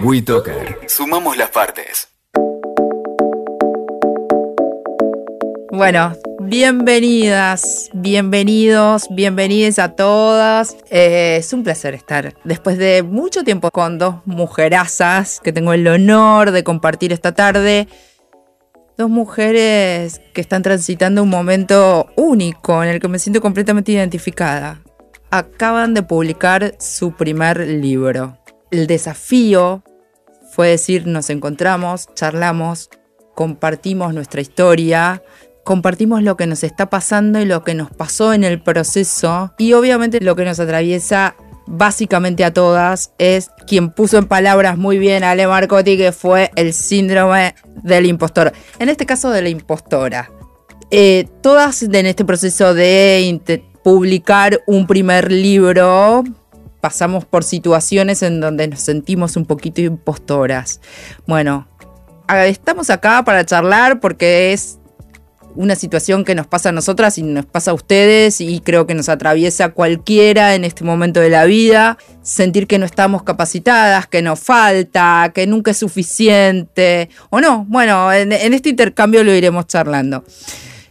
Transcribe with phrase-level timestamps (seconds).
[0.00, 0.78] WeToker.
[0.86, 2.08] Sumamos las partes.
[5.72, 10.76] Bueno, bienvenidas, bienvenidos, bienvenidas a todas.
[10.90, 15.88] Eh, es un placer estar después de mucho tiempo con dos mujerazas que tengo el
[15.88, 17.88] honor de compartir esta tarde.
[18.96, 24.80] Dos mujeres que están transitando un momento único en el que me siento completamente identificada.
[25.30, 28.38] Acaban de publicar su primer libro.
[28.70, 29.82] El desafío
[30.58, 32.90] fue decir, nos encontramos, charlamos,
[33.36, 35.22] compartimos nuestra historia,
[35.62, 39.74] compartimos lo que nos está pasando y lo que nos pasó en el proceso y
[39.74, 41.36] obviamente lo que nos atraviesa
[41.68, 46.50] básicamente a todas es quien puso en palabras muy bien a Ale Marcotti que fue
[46.56, 47.54] el síndrome
[47.84, 48.52] del impostor.
[48.80, 50.28] En este caso de la impostora.
[50.90, 56.24] Eh, todas en este proceso de publicar un primer libro
[56.80, 60.80] pasamos por situaciones en donde nos sentimos un poquito impostoras.
[61.26, 61.68] Bueno,
[62.28, 64.78] estamos acá para charlar porque es
[65.58, 68.94] una situación que nos pasa a nosotras y nos pasa a ustedes y creo que
[68.94, 71.98] nos atraviesa cualquiera en este momento de la vida.
[72.22, 77.64] Sentir que no estamos capacitadas, que nos falta, que nunca es suficiente o no.
[77.68, 80.24] Bueno, en, este intercambio lo iremos charlando.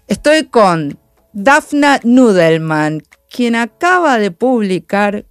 [0.07, 0.99] Estoy con
[1.31, 5.25] Dafna Nudelman, quien acaba de publicar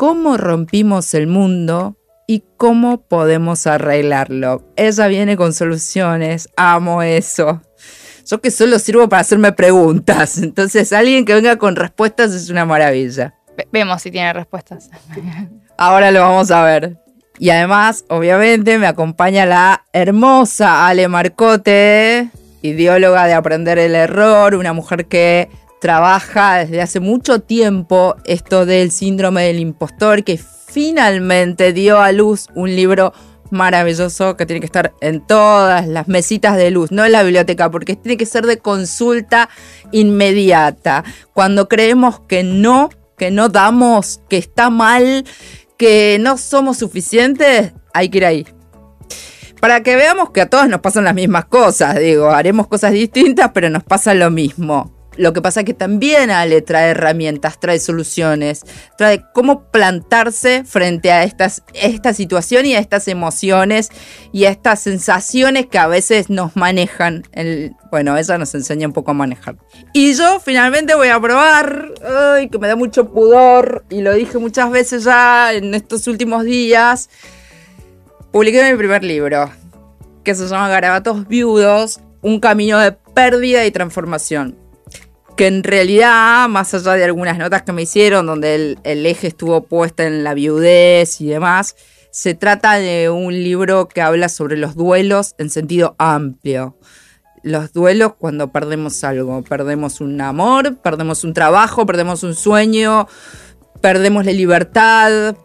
[0.00, 4.64] Cómo rompimos el mundo y cómo podemos arreglarlo.
[4.74, 7.60] Ella viene con soluciones, amo eso.
[8.24, 10.38] Yo que solo sirvo para hacerme preguntas.
[10.38, 13.34] Entonces, alguien que venga con respuestas es una maravilla.
[13.70, 14.88] vemos si tiene respuestas.
[15.76, 16.96] Ahora lo vamos a ver.
[17.38, 22.30] Y además, obviamente, me acompaña la hermosa Ale Marcote,
[22.62, 28.90] ideóloga de Aprender el Error, una mujer que trabaja desde hace mucho tiempo esto del
[28.90, 33.12] síndrome del impostor, que finalmente dio a luz un libro
[33.50, 37.70] maravilloso que tiene que estar en todas las mesitas de luz, no en la biblioteca,
[37.70, 39.48] porque tiene que ser de consulta
[39.90, 41.04] inmediata.
[41.32, 45.24] Cuando creemos que no, que no damos, que está mal,
[45.76, 48.46] que no somos suficientes, hay que ir ahí.
[49.60, 53.50] Para que veamos que a todas nos pasan las mismas cosas, digo, haremos cosas distintas,
[53.52, 54.99] pero nos pasa lo mismo.
[55.20, 58.62] Lo que pasa es que también Ale trae herramientas, trae soluciones,
[58.96, 63.90] trae cómo plantarse frente a estas, esta situación y a estas emociones
[64.32, 67.24] y a estas sensaciones que a veces nos manejan.
[67.90, 69.56] bueno, ella nos enseña un poco a manejar.
[69.92, 74.38] Y yo finalmente voy a probar, ay, que me da mucho pudor, y lo dije
[74.38, 77.10] muchas veces ya en estos últimos días,
[78.32, 79.50] publiqué mi primer libro,
[80.24, 84.69] que se llama Garabatos Viudos, un camino de pérdida y transformación
[85.40, 89.62] que en realidad, más allá de algunas notas que me hicieron, donde el, eje estuvo
[89.62, 91.76] puesto en la viudez y demás,
[92.10, 96.76] se trata de un libro que habla sobre los duelos en sentido amplio.
[97.42, 103.08] Los duelos cuando perdemos algo, perdemos un amor, perdemos un trabajo, perdemos un sueño,
[103.80, 105.36] perdemos la libertad,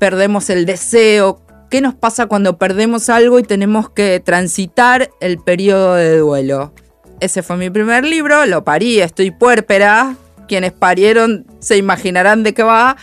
[0.00, 1.46] perdemos el deseo.
[1.70, 6.72] ¿Qué nos pasa cuando perdemos algo y tenemos que transitar el periodo de duelo?
[7.20, 10.14] Ese fue mi primer libro, lo parí, estoy puérpera.
[10.46, 12.96] Quienes parieron se imaginarán de qué va.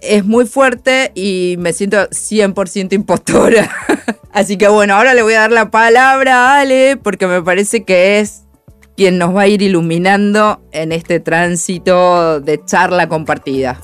[0.00, 3.70] Es muy fuerte y me siento 100% impostora.
[4.32, 7.84] Así que bueno, ahora le voy a dar la palabra a Ale porque me parece
[7.84, 8.44] que es
[8.96, 13.78] quien nos va a ir iluminando en este tránsito de charla compartida.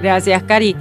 [0.00, 0.76] Gracias, Cari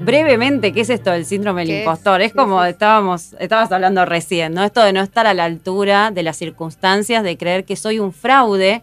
[0.00, 2.20] brevemente, ¿qué es esto del síndrome del impostor?
[2.22, 4.64] Es como estábamos, estabas hablando recién, ¿no?
[4.64, 8.12] Esto de no estar a la altura de las circunstancias, de creer que soy un
[8.12, 8.82] fraude.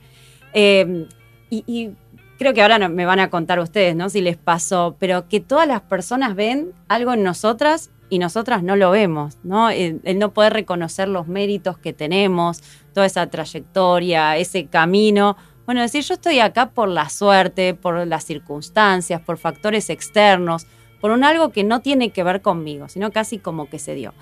[0.53, 1.07] Eh,
[1.49, 1.91] y,
[2.37, 4.09] creo que ahora me van a contar ustedes, ¿no?
[4.09, 8.75] Si les pasó, pero que todas las personas ven algo en nosotras y nosotras no
[8.75, 9.71] lo vemos, ¿no?
[9.71, 12.61] El, el, no poder reconocer los méritos que tenemos,
[12.93, 15.35] toda esa trayectoria, ese camino.
[15.65, 20.67] Bueno, decir, yo estoy acá por la suerte, por las circunstancias, por factores externos,
[21.01, 24.13] por un algo que no tiene que ver conmigo, sino casi como que se dio.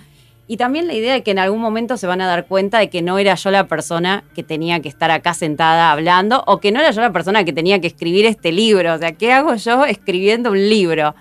[0.48, 2.90] Y también la idea de que en algún momento se van a dar cuenta de
[2.90, 6.72] que no era yo la persona que tenía que estar acá sentada hablando o que
[6.72, 8.94] no era yo la persona que tenía que escribir este libro.
[8.94, 11.16] O sea, ¿qué hago yo escribiendo un libro?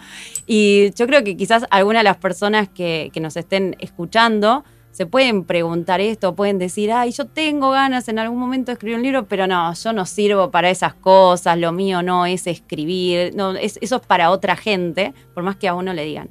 [0.46, 4.62] Y yo creo que quizás algunas de las personas que, que nos estén escuchando
[4.94, 8.96] se pueden preguntar esto, pueden decir, ay, yo tengo ganas en algún momento de escribir
[8.96, 13.34] un libro, pero no, yo no sirvo para esas cosas, lo mío no es escribir,
[13.34, 16.28] no, eso es para otra gente, por más que a uno le digan.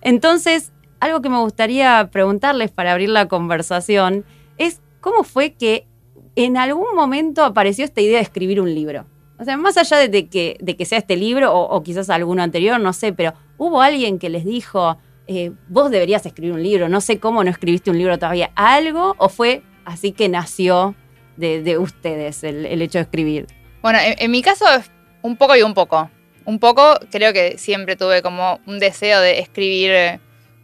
[0.00, 4.24] Entonces, algo que me gustaría preguntarles para abrir la conversación
[4.58, 5.86] es cómo fue que
[6.34, 9.06] en algún momento apareció esta idea de escribir un libro.
[9.38, 12.80] O sea, más allá de que, de que sea este libro o, quizás alguno anterior,
[12.80, 17.00] no sé, pero hubo alguien que les dijo, eh, vos deberías escribir un libro, no
[17.00, 20.94] sé cómo no escribiste un libro todavía, algo o fue así que nació
[21.36, 23.46] de, ustedes el, hecho de escribir.
[23.82, 24.90] Bueno, en, mi caso es
[25.22, 26.10] un poco y un poco.
[26.44, 30.20] Un poco creo que siempre tuve como un deseo de escribir,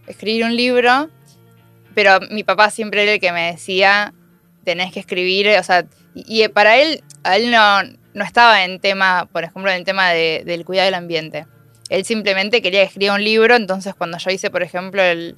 [0.06, 1.08] escribir un libro,
[1.94, 4.12] pero mi papá siempre era el que me decía,
[4.64, 7.82] tenés que escribir, o sea, y, para él, a él no,
[8.14, 11.46] no estaba en tema, por ejemplo, en el tema del cuidado del ambiente.
[11.88, 15.37] Él simplemente quería escribir un libro, entonces cuando yo hice, por ejemplo, el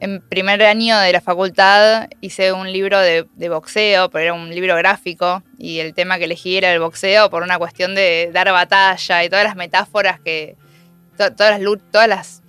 [0.00, 4.74] en primer año de la facultad hice un libro de, boxeo, pero era un libro
[4.76, 9.24] gráfico, y el tema que elegí era el boxeo por una cuestión de dar batalla
[9.24, 10.56] y todas las metáforas que.
[11.16, 11.60] todas las
[11.92, 12.42] todas las.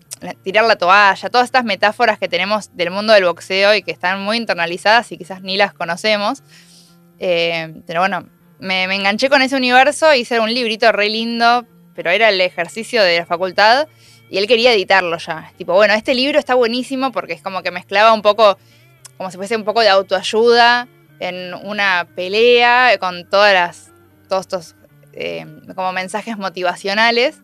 [0.44, 4.22] tirar la toalla, todas estas metáforas que tenemos del mundo del boxeo y que están
[4.22, 6.44] muy internalizadas y quizás ni las conocemos.
[7.20, 8.30] Eh, pero bueno,
[8.60, 11.66] me, enganché con ese universo, hice un librito re lindo,
[12.01, 13.88] pero era el ejercicio de la facultad
[14.31, 15.53] y él quería editarlo ya.
[15.56, 18.57] Tipo, bueno, este libro está buenísimo porque es como que mezclaba un poco,
[19.18, 20.88] como si fuese un poco de autoayuda
[21.19, 23.92] en una pelea con todas las,
[24.27, 24.75] todos estos
[25.13, 25.45] eh,
[25.75, 27.39] como mensajes motivacionales.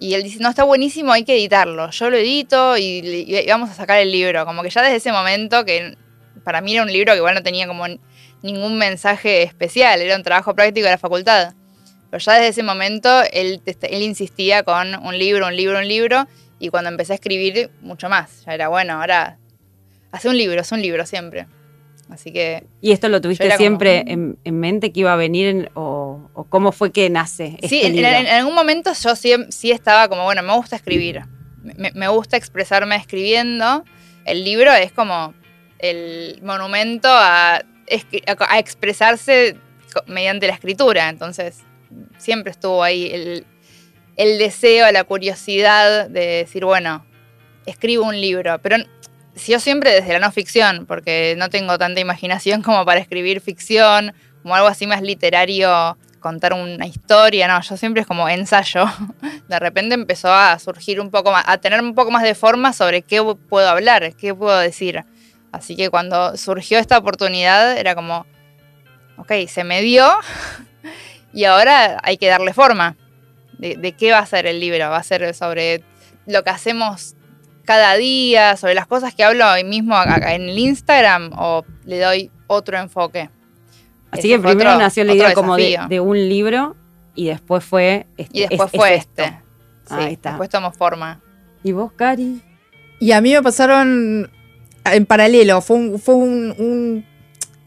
[0.00, 1.90] Y él dice, no, está buenísimo, hay que editarlo.
[1.90, 4.46] Yo lo edito y, vamos a sacar el libro.
[4.46, 5.98] Como que ya desde ese momento, que
[6.44, 7.84] para mí era un libro que igual no tenía como
[8.40, 11.52] ningún mensaje especial, era un trabajo práctico de la facultad.
[12.12, 16.28] Pero ya desde ese momento él, él insistía con un libro, un libro, un libro,
[16.58, 18.44] y cuando empecé a escribir, mucho más.
[18.44, 19.38] Ya era bueno, ahora
[20.10, 21.46] hace un libro, hace un libro siempre.
[22.10, 22.64] Así que.
[22.82, 27.08] ¿Y esto lo tuviste siempre en, mente que iba a venir o, cómo fue que
[27.08, 27.56] nace?
[27.62, 31.22] Este sí, en, algún momento yo sí, estaba como, bueno, me gusta escribir.
[31.62, 33.84] Me, gusta expresarme escribiendo.
[34.26, 35.32] El libro es como
[35.78, 37.62] el monumento a,
[38.38, 39.56] a expresarse
[40.06, 41.08] mediante la escritura.
[41.08, 41.62] Entonces,
[42.18, 43.44] siempre estuvo ahí
[44.16, 47.04] el, deseo, la curiosidad de decir, bueno,
[47.66, 48.58] escribo un libro.
[48.60, 48.76] Pero
[49.46, 54.12] yo siempre desde la no ficción, porque no tengo tanta imaginación como para escribir ficción,
[54.42, 58.84] como algo así más literario, contar una historia, no, yo siempre es como ensayo.
[59.48, 62.72] De repente empezó a surgir un poco más, a tener un poco más de forma
[62.72, 65.04] sobre qué puedo hablar, qué puedo decir.
[65.50, 68.24] Así que cuando surgió esta oportunidad era como,
[69.18, 70.10] ok, se me dio,
[71.32, 72.96] y ahora hay que darle forma.
[73.58, 74.90] De, qué va a ser el libro?
[74.90, 75.84] ¿Va a ser sobre
[76.26, 77.14] lo que hacemos
[77.64, 82.30] cada día, sobre las cosas que hablo hoy mismo en el Instagram o le doy
[82.48, 83.30] otro enfoque?
[84.10, 86.76] Así que primero nació la idea como de, un libro
[87.14, 88.38] y después fue este.
[88.38, 89.38] Y después fue este.
[89.88, 90.30] Ahí está.
[90.30, 91.20] Después tomó forma.
[91.62, 92.42] ¿Y vos, Cari?
[92.98, 94.30] Y a mí me pasaron
[94.84, 95.60] en paralelo.
[95.60, 97.06] Fue un, fue un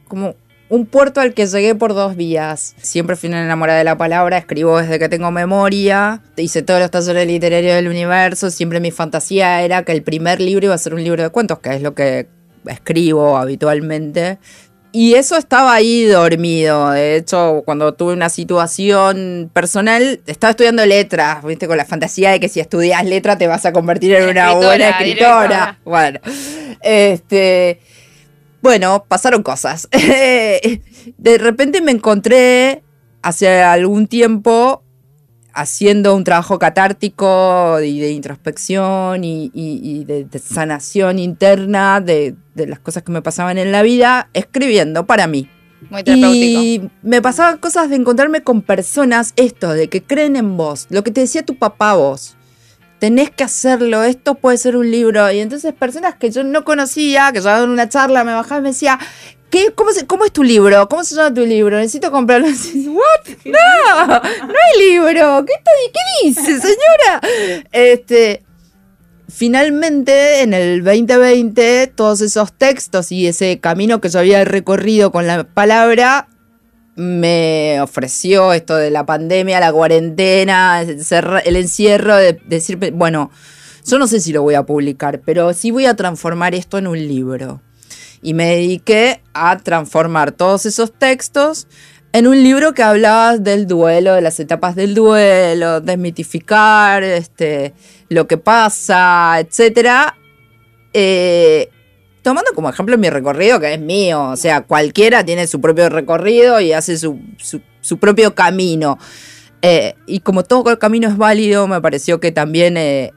[0.07, 0.35] como
[0.75, 2.75] un puerto al que llegué por dos vías.
[2.81, 6.91] Siempre fui una enamorada de la palabra, escribo desde que tengo memoria, hice todos los
[6.91, 10.93] talleres literarios del universo, siempre mi fantasía era que el primer libro iba a ser
[10.93, 12.27] un libro de cuentos, que es lo que
[12.67, 14.37] escribo habitualmente.
[14.91, 16.91] Y eso estaba ahí dormido.
[16.91, 21.67] De hecho, cuando tuve una situación personal, estaba estudiando letras, ¿viste?
[21.67, 24.91] Con la fantasía de que si estudias letras te vas a convertir en una buena
[24.91, 25.79] escritora.
[25.83, 26.21] Bueno,
[26.81, 27.81] este.
[28.65, 29.87] Bueno, pasaron cosas.
[29.91, 32.81] de repente me encontré
[33.21, 34.81] hace algún tiempo
[35.53, 43.11] haciendo un trabajo catártico y de introspección y, de, sanación interna de, las cosas que
[43.11, 45.47] me pasaban en la vida, escribiendo para mí.
[45.91, 46.61] Muy terapéutico.
[46.63, 51.03] Y me pasaban cosas de encontrarme con personas, esto, de que creen en vos, lo
[51.03, 52.35] que te decía tu papá vos
[52.99, 55.31] tenés que hacerlo, esto puede ser un libro.
[55.31, 58.63] Y entonces personas que yo no conocía, que yo en una charla me bajaba y
[58.63, 58.99] me decía,
[59.49, 60.89] ¿Qué, cómo, ¿Cómo es tu libro?
[60.89, 61.77] ¿Cómo se llama tu libro?
[61.77, 62.47] Necesito comprarlo.
[62.87, 63.35] ¿What?
[63.45, 65.45] No, no hay libro.
[65.45, 67.21] ¿Qué, qué dice, señora?
[67.71, 68.43] Este,
[69.29, 75.27] finalmente, en el 2020, todos esos textos y ese camino que yo había recorrido con
[75.27, 76.27] la palabra
[76.95, 83.31] me ofreció esto de la pandemia, la cuarentena, el encierro, de, decir, bueno,
[83.85, 86.87] yo no sé si lo voy a publicar, pero sí voy a transformar esto en
[86.87, 87.61] un libro.
[88.21, 91.67] Y me dediqué a transformar todos esos textos
[92.13, 97.73] en un libro que hablaba del duelo, de las etapas del duelo, desmitificar este,
[98.07, 100.13] lo que pasa, etc.
[102.25, 106.59] tomando como ejemplo mi recorrido, que es mío, o sea, cualquiera tiene su propio recorrido
[106.59, 107.19] y hace su,
[107.99, 108.97] propio camino.
[109.61, 113.13] Eh, y como todo el camino es válido, me pareció que también eh,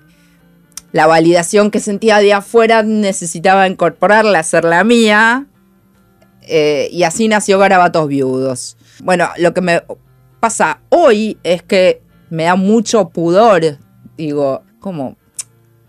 [0.93, 5.47] la validación que sentía de afuera necesitaba incorporarla, hacerla mía.
[6.43, 8.77] Eh, y así nació Garabatos Viudos.
[9.03, 9.83] Bueno, lo que me
[10.39, 13.79] pasa hoy es que me da mucho pudor.
[14.19, 15.17] Digo, como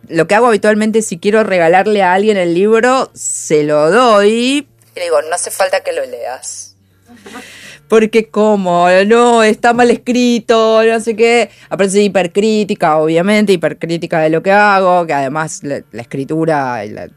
[0.10, 4.68] lo que hago habitualmente si quiero regalarle a alguien el libro, se lo doy.
[4.96, 6.76] Y digo, no hace falta que lo leas.
[7.88, 11.50] Porque como, no, está mal escrito, no sé qué.
[11.70, 17.08] Aparece hipercrítica, obviamente, hipercrítica de lo que hago, que además la, escritura y la,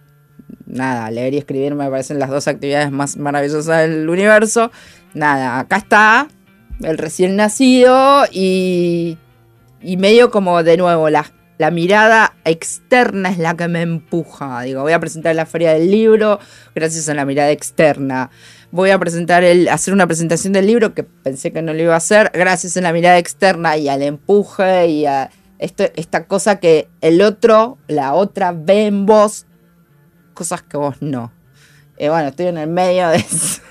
[0.66, 4.70] nada, leer y escribir me parecen las dos actividades más maravillosas del universo.
[5.14, 6.28] Nada, acá está
[6.82, 9.18] el recién nacido y,
[9.82, 11.30] y medio como de nuevo la,
[11.62, 14.62] la mirada externa es la que me empuja.
[14.62, 16.40] Digo, voy a presentar la feria del libro
[16.75, 18.31] gracias a la mirada externa.
[18.73, 21.95] Voy a presentar el, hacer una presentación del libro que pensé que no lo iba
[21.95, 26.59] a hacer gracias a la mirada externa y al empuje y a esto, esta cosa
[26.59, 29.47] que el otro, la otra ve en vos
[30.35, 31.31] cosas que vos no.
[31.97, 33.62] Eh, bueno, estoy en el medio de eso.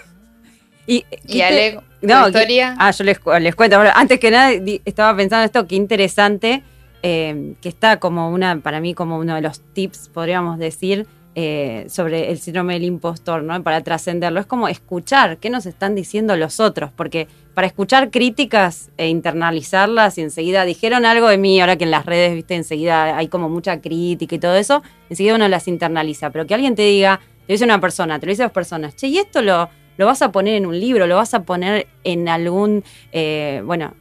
[0.88, 2.74] Y, y Ale, no, historia.
[2.80, 3.82] ah, yo les, les cuento.
[3.94, 4.54] Antes que nada,
[4.86, 6.64] estaba pensando esto, qué interesante,
[7.04, 11.86] eh, que está como una, para mí, como uno de los tips, podríamos decir, eh,
[11.88, 13.64] sobre el síndrome del impostor, ¿no?
[13.64, 14.42] Para trascenderlo.
[14.42, 20.18] Es como escuchar qué nos están diciendo los otros, porque para escuchar críticas e internalizarlas
[20.18, 23.48] y enseguida dijeron algo de mí, ahora que en las redes, viste, enseguida hay como
[23.48, 26.32] mucha crítica y todo eso, enseguida uno las internaliza.
[26.32, 29.08] Pero que alguien te diga, te dice una persona, te lo dice dos personas, che,
[29.08, 32.28] y esto lo, lo vas a poner en un libro, lo vas a poner en
[32.28, 33.94] algún, eh, bueno,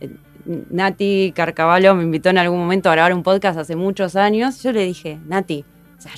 [0.44, 4.62] Nati Carcavallo me invitó en algún momento a grabar un podcast hace muchos años.
[4.62, 5.64] Yo le dije, Nati,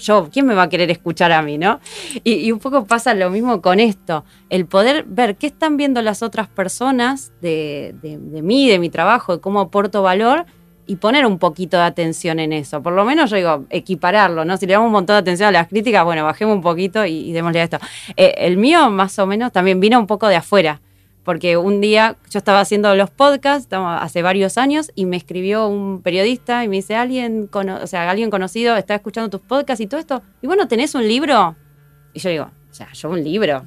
[0.01, 1.81] yo, ¿quién me va a querer escuchar a mí, no?
[2.25, 6.23] Y, un poco pasa lo mismo con esto, el poder ver qué están viendo las
[6.23, 7.95] otras personas de,
[8.43, 10.47] mí, de mi trabajo, de cómo aporto valor
[10.87, 12.83] y poner un poquito de atención en eso.
[12.83, 14.57] Por lo menos yo digo, equipararlo, ¿no?
[14.57, 17.33] Si le damos un montón de atención a las críticas, bueno, bajemos un poquito y,
[17.33, 17.79] démosle a esto.
[18.17, 20.81] Eh, el mío, más o menos, también vino un poco de afuera
[21.25, 26.03] porque un día yo estaba haciendo los podcasts hace varios años y me escribió un
[26.03, 30.01] periodista y me dice, alguien, o sea, alguien conocido está escuchando tus podcasts y todo
[30.01, 31.57] esto, y bueno, ¿tenés un libro?
[32.13, 33.63] Y yo digo, o sea, yo un libro.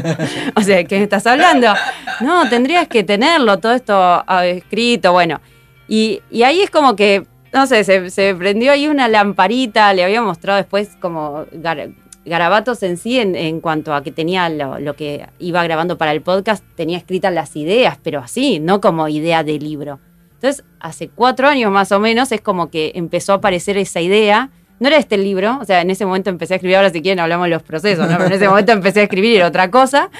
[0.56, 1.72] o sea, ¿qué estás hablando?
[2.20, 5.40] No, tendrías que tenerlo, todo esto ah, escrito, bueno.
[5.88, 10.22] Y, ahí es como que, no sé, se, se, prendió ahí una lamparita, le había
[10.22, 11.46] mostrado después como
[12.24, 16.64] garabatos en sí, en, cuanto a que tenía lo, que iba grabando para el podcast,
[16.76, 19.98] tenía escritas las ideas, pero así, no como idea de libro.
[20.34, 24.50] Entonces, hace cuatro años más o menos es como que empezó a aparecer esa idea.
[24.80, 27.02] No era este el libro, o sea, en ese momento empecé a escribir, ahora si
[27.02, 28.16] quieren hablamos de los procesos, ¿no?
[28.16, 30.10] Pero en ese momento empecé a escribir era otra cosa.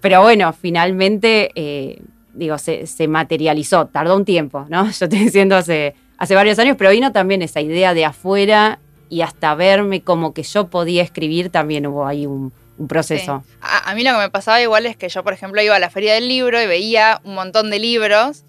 [0.00, 2.02] Pero bueno, finalmente, eh,
[2.34, 4.84] digo, se, materializó, tardó un tiempo, ¿no?
[4.90, 8.78] Yo estoy diciendo hace, hace varios años, pero vino también esa idea de afuera
[9.14, 12.52] y hasta verme como que yo podía escribir, también hubo ahí un,
[12.88, 13.44] proceso.
[13.60, 15.88] A, mí lo que me pasaba igual es que yo, por ejemplo, iba a la
[15.88, 18.42] feria del libro y veía un montón de libros.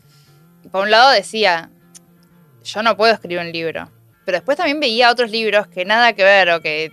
[0.63, 1.69] Y por un lado decía,
[2.63, 3.91] yo no puedo escribir un libro.
[4.25, 6.91] Pero después también veía otros libros que nada que ver o que,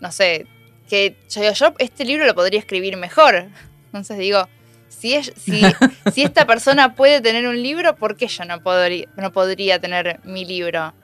[0.00, 0.46] no sé,
[0.88, 3.48] que yo, yo este libro lo podría escribir mejor.
[3.84, 4.48] Entonces digo,
[4.88, 5.60] si, es, si,
[6.14, 10.20] si esta persona puede tener un libro, ¿por qué yo no podría, no podría tener
[10.24, 10.94] mi libro?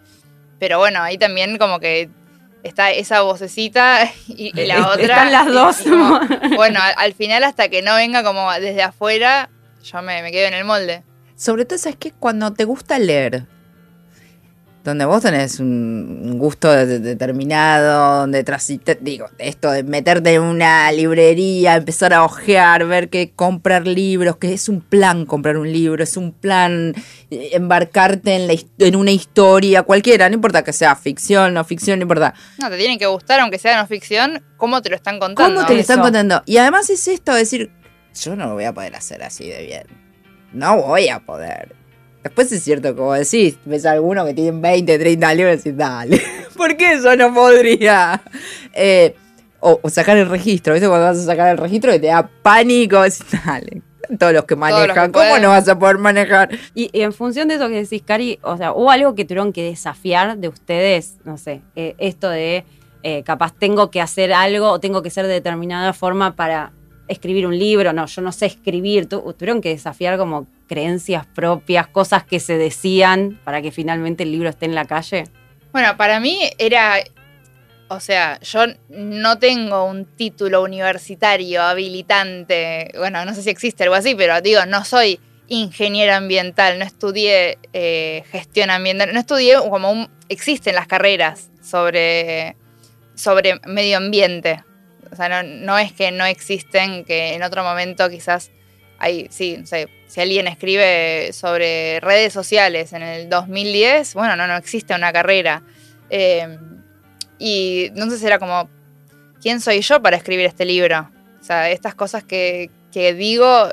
[0.59, 2.11] Pero bueno, ahí también como que
[2.63, 5.03] está esa vocecita y, la otra.
[5.03, 5.85] Están las dos.
[6.57, 9.51] bueno, al, final hasta que no venga como desde afuera,
[9.83, 11.03] yo me, me quedo en el molde.
[11.37, 13.47] Sobre todo, es que cuando te gusta leer,
[14.85, 18.45] donde vos tenés un gusto determinado, donde
[19.01, 24.55] digo, esto de meterte en una librería, empezar a ojear, ver que comprar libros, que
[24.55, 26.95] es un plan comprar un libro, es un plan
[27.31, 31.99] eh, embarcarte en, la, en una historia cualquiera, no importa que sea ficción, no ficción,
[31.99, 32.35] no importa.
[32.59, 35.55] No, te tienen que gustar, aunque sea no ficción, cómo te lo están contando.
[35.57, 36.43] ¿Cómo te lo están contando?
[36.47, 37.71] Y además es esto, decir,
[38.15, 39.87] yo no lo voy a poder hacer así de bien.
[40.53, 41.78] No voy a poder
[42.29, 45.77] Después es cierto, como decís, ves a alguno que tiene 20, 30 libros y decís,
[45.79, 46.23] dale,
[46.59, 48.21] ¿por qué yo no podría?
[48.75, 49.17] Eh,
[49.61, 50.87] o, sacar el registro, ¿viste?
[50.87, 53.81] Cuando vas a sacar el registro que te da pánico, decís, dale.
[54.19, 56.51] Todos los que manejan, ¿cómo no vas a poder manejar?
[56.75, 59.65] Y, en función de eso que decís, Cari, o sea, ¿hubo algo que tuvieron que
[59.65, 61.17] desafiar de ustedes?
[61.25, 62.67] No sé, eh, esto de
[63.03, 66.73] eh, capaz tengo que hacer algo o tengo que ser de determinada forma para
[67.09, 72.23] escribir un libro, no, yo no sé escribir, tuvieron que desafiar como creencias propias, cosas
[72.23, 75.25] que se decían para que finalmente el libro esté en la calle?
[75.73, 76.97] Bueno, para mí era,
[77.89, 83.97] o sea, yo no tengo un título universitario habilitante, bueno, no sé si existe algo
[83.97, 89.91] así, pero digo, no soy ingeniero ambiental, no estudié eh, gestión ambiental, no estudié como
[89.91, 92.55] un, existen las carreras sobre,
[93.15, 94.63] sobre medio ambiente.
[95.11, 98.51] O sea, no, es que no existen, que en otro momento quizás
[98.99, 104.47] hay, sí, no sé, si alguien escribe sobre redes sociales en el 2010, bueno, no,
[104.47, 105.63] no existe una carrera.
[106.11, 106.59] Eh,
[107.39, 108.69] y entonces era como,
[109.41, 111.11] ¿quién soy yo para escribir este libro?
[111.41, 113.69] O sea, estas cosas que, que digo,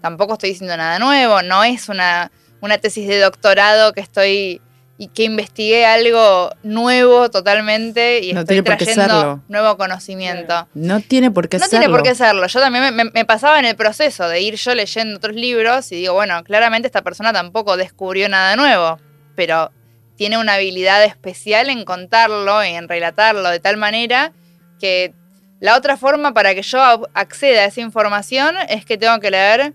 [0.00, 4.60] tampoco estoy diciendo nada nuevo, no es una, una tesis de doctorado que estoy
[5.02, 10.68] y que investigué algo nuevo totalmente y No estoy trayendo nuevo conocimiento.
[10.74, 11.80] No tiene por qué No serlo.
[11.80, 12.46] tiene por qué serlo.
[12.46, 15.96] Yo también me, me- pasaba en el proceso de ir yo leyendo otros libros y
[15.96, 19.00] digo, bueno, claramente esta persona tampoco descubrió nada nuevo,
[19.34, 19.72] pero
[20.14, 24.30] tiene una habilidad especial en contarlo y en relatarlo de tal manera
[24.78, 25.14] que
[25.58, 26.80] la otra forma para que yo
[27.12, 29.72] acceda a esa información es que tengo que leer.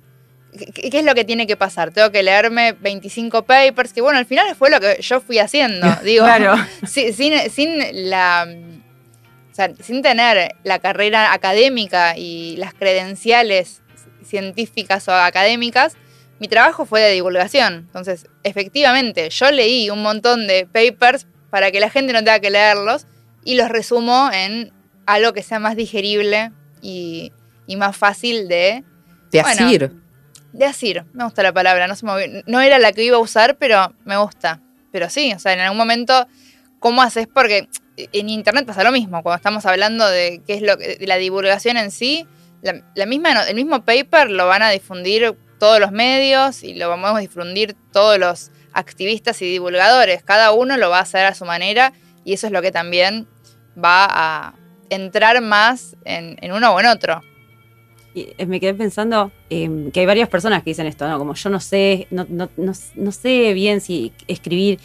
[0.57, 1.91] ¿Qué qué es lo que tiene que pasar?
[1.91, 5.87] Tengo que leerme 25 papers, que bueno, al final fue lo que yo fui haciendo.
[6.03, 6.55] Digo, Claro.
[6.87, 7.13] Sin,
[7.51, 8.47] sin la.
[9.51, 13.81] o sea, sin tener la carrera académica y las credenciales
[14.23, 15.95] científicas o académicas,
[16.39, 17.75] mi trabajo fue de divulgación.
[17.87, 22.49] Entonces, efectivamente, yo leí un montón de papers para que la gente no tenga que
[22.51, 23.07] leerlos
[23.43, 24.71] y los resumo en
[25.05, 26.51] algo que sea más digerible
[26.81, 27.31] y,
[27.65, 28.83] y más fácil de,
[29.31, 29.65] De Bueno.
[29.65, 29.91] asir.
[30.57, 31.05] De asir.
[31.13, 34.17] Me gusta la palabra, no, se me era la que iba a usar, pero me
[34.17, 34.59] gusta.
[34.91, 36.27] Pero sí, o sea, en algún momento,
[36.79, 37.27] ¿cómo haces?
[37.31, 41.07] Porque en internet pasa lo mismo, cuando estamos hablando de qué es lo que, de
[41.07, 42.27] la divulgación en sí,
[42.61, 47.15] la, misma, el mismo paper lo van a difundir todos los medios y lo vamos
[47.15, 50.23] a difundir todos los activistas y divulgadores.
[50.23, 51.93] Cada uno lo va a hacer a su manera
[52.25, 53.27] y eso es lo que también
[53.77, 54.53] va a
[54.89, 57.21] entrar más en uno o en otro.
[58.37, 61.17] Eh, me quedé pensando eh, que hay varias personas que dicen esto, ¿no?
[61.17, 64.79] Como yo no sé, no, no, no, sé bien si escribir.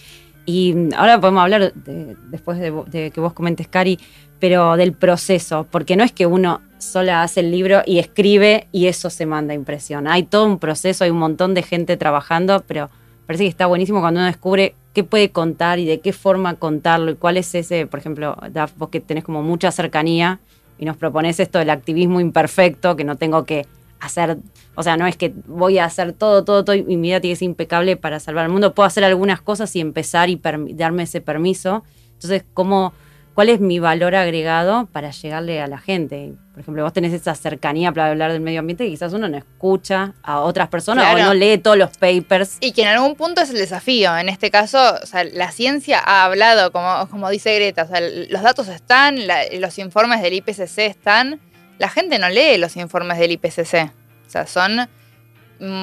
[0.45, 3.99] Y mm, ahora podemos hablar de- después de que vos comentes, Cari,
[4.41, 8.87] pero del proceso, porque no es que uno sola hace el libro y escribe y
[8.87, 10.09] eso se manda a impresión.
[10.09, 12.91] Hay todo un proceso, hay un montón de gente trabajando, pero
[13.27, 17.12] parece que está buenísimo cuando uno descubre qué puede contar y de qué forma contarlo
[17.12, 20.40] y cuál es ese, por ejemplo, Daf, vos que tenés como mucha cercanía
[20.83, 23.68] y nos propones esto del activismo imperfecto, que no tengo que
[24.01, 24.38] hacer,
[24.75, 27.38] o sea, no es que voy a hacer todo, todo, todo y mi vida tiene
[27.40, 30.40] impecable para salvar el mundo, puedo hacer algunas cosas y empezar y
[30.75, 31.85] darme ese permiso.
[32.14, 32.95] Entonces, ¿cómo,
[33.35, 36.35] ¿cuál es mi valor agregado para llegarle a la gente?
[36.53, 39.37] Por ejemplo, vos tenés esa cercanía para hablar del medio ambiente que quizás uno no
[39.38, 41.21] escucha a otras personas Claro.
[41.21, 42.59] o no lee todos los papers.
[42.61, 44.16] Y que en algún punto es el desafío.
[44.18, 48.01] En este caso, o sea, la ciencia ha hablado, como, como dice Greta, o sea,
[48.01, 51.40] los datos están, la- los informes del IPCC están.
[51.79, 53.90] La gente no lee los informes del IPCC.
[54.27, 54.88] O sea, son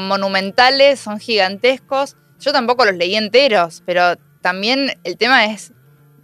[0.07, 2.15] monumentales, son gigantescos.
[2.39, 5.73] Yo tampoco los leí enteros, pero también el tema es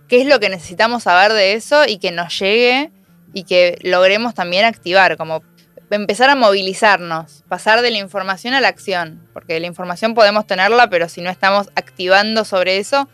[0.07, 2.91] qué es lo que necesitamos saber de eso y que nos llegue
[3.33, 5.43] y que logremos también activar, como
[5.91, 10.89] empezar a movilizarnos, pasar de la información a la acción, porque la información podemos tenerla,
[10.89, 13.09] pero si no estamos activando sobre eso,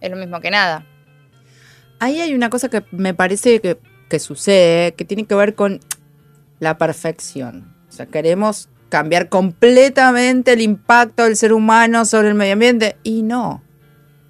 [0.00, 0.84] es lo mismo que nada.
[1.98, 3.78] Ahí hay una cosa que me parece que,
[4.08, 5.80] que sucede, que tiene que ver con
[6.58, 7.74] la perfección.
[7.88, 13.22] O sea, queremos cambiar completamente el impacto del ser humano sobre el medio ambiente y
[13.22, 13.62] no,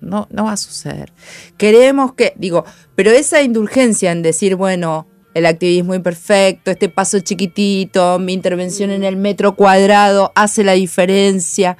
[0.01, 1.13] no, no va a suceder.
[1.57, 8.19] Queremos que, digo, pero esa indulgencia en decir, bueno, el activismo imperfecto, este paso chiquitito,
[8.19, 11.77] mi intervención en el metro cuadrado hace la diferencia,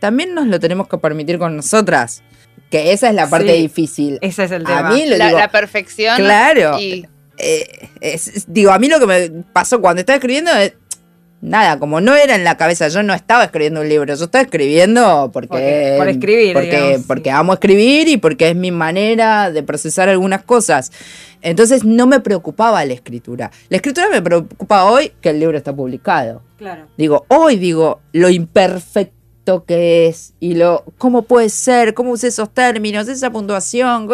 [0.00, 2.22] también nos lo tenemos que permitir con nosotras.
[2.70, 3.62] Que esa es la parte Sí.
[3.62, 4.18] difícil.
[4.22, 4.90] Ese es el A tema.
[4.92, 6.16] mí lo La, digo, la perfección.
[6.16, 6.78] claro.
[6.80, 7.06] Y
[7.38, 10.72] eh, es- digo, a mí lo que me pasó cuando estaba escribiendo es,
[11.40, 14.42] nada, como no era en la cabeza, yo no estaba escribiendo un libro, yo estaba
[14.42, 15.48] escribiendo porque...
[15.48, 17.36] Porque- por escribir, Porque, digamos, porque sí.
[17.36, 20.90] amo escribir y porque es mi manera de procesar algunas cosas.
[21.42, 23.50] Entonces no me preocupaba la escritura.
[23.68, 26.42] La escritura me preocupa hoy que el libro está publicado.
[26.58, 26.86] Claro.
[26.96, 32.52] Digo, hoy digo lo imperfecto que es y lo cómo puede ser, cómo usé esos
[32.52, 34.08] términos, esa puntuación,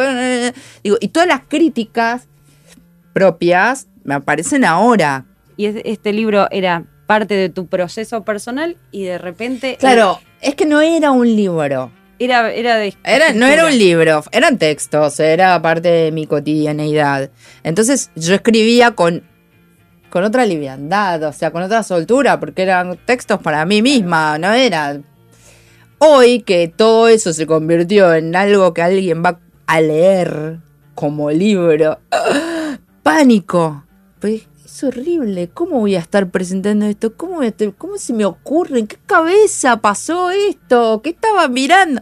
[0.82, 2.28] digo, y todas las críticas
[3.12, 5.24] propias me aparecen ahora.
[5.56, 10.54] Y es- este libro era parte de tu proceso personal y de repente Claro, es
[10.54, 11.92] que no era un libro.
[12.18, 17.28] era, era de Era, no era un libro, eran textos, era parte de mi cotidianeidad.
[17.64, 19.24] Entonces yo escribía con,
[20.08, 24.50] con otra liviandad, o sea, con otra soltura, porque eran textos para mí misma, no
[24.54, 24.98] era...
[25.98, 30.60] Hoy que todo eso se convirtió en algo que alguien va a leer
[30.94, 32.78] como libro, ¡ah!
[33.02, 33.84] pánico.
[34.18, 37.14] Pues es horrible, ¿cómo voy a estar presentando esto?
[37.16, 38.78] ¿Cómo, voy a estar- ¿Cómo se me ocurre?
[38.80, 41.00] ¿En qué cabeza pasó esto?
[41.02, 42.00] ¿Qué estaba mirando?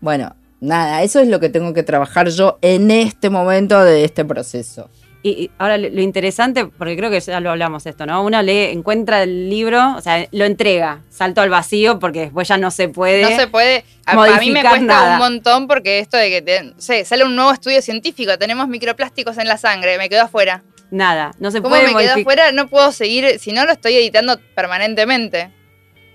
[0.00, 4.24] Bueno, nada, eso es lo que tengo que trabajar yo en este momento de este
[4.24, 4.90] proceso.
[5.22, 8.24] Y ahora lo interesante, porque creo que ya lo hablamos esto, ¿no?
[8.24, 12.56] Uno lee, encuentra el libro, o sea, lo entrega, salto al vacío porque después ya
[12.56, 13.22] no se puede.
[13.22, 13.84] No se puede.
[14.06, 17.82] A, mí me cuesta un montón porque esto de que sé, sale un nuevo estudio
[17.82, 20.62] científico, tenemos microplásticos en la sangre, me quedo afuera.
[20.90, 21.94] Nada, no se ¿Cómo puede.
[21.94, 22.52] me quedo afuera?
[22.52, 25.50] No puedo seguir, si no lo estoy editando permanentemente.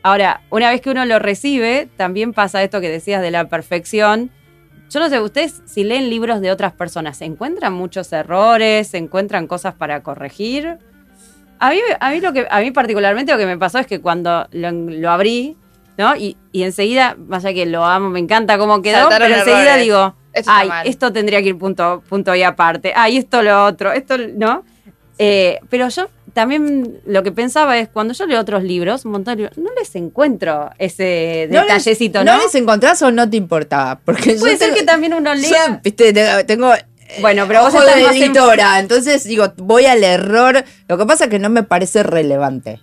[0.04, 4.32] Ahora, una vez que uno lo recibe, también pasa esto que decías de la perfección
[4.90, 8.88] yo no sé, ustedes si leen libros de otras personas, ¿se encuentran muchos errores?
[8.88, 10.78] ¿Se encuentran cosas para corregir?
[11.60, 14.02] A mí, a mí, lo que, a mí particularmente lo que me pasó es que
[14.02, 15.58] cuando lo, abrí,
[15.98, 16.16] ¿no?
[16.16, 20.70] Y, enseguida, más allá que lo amo, me encanta cómo quedó, pero enseguida digo, ay,
[20.86, 24.64] esto tendría que ir punto, punto y aparte, ay, esto lo otro, esto, ¿no?
[25.18, 29.38] Eh, pero yo también lo que pensaba es, cuando yo leo otros libros, un montón
[29.38, 32.36] de libros, no les encuentro ese detallecito, ¿no?
[32.36, 34.00] ¿No les encontrás o no te importaba?
[34.04, 35.80] Porque Puede ser que también uno lea...
[35.84, 36.14] viste,
[36.46, 36.74] tengo...
[37.22, 40.66] Bueno, pero vos de editora, entonces digo, voy al error.
[40.88, 42.82] Lo que pasa es que no me parece relevante.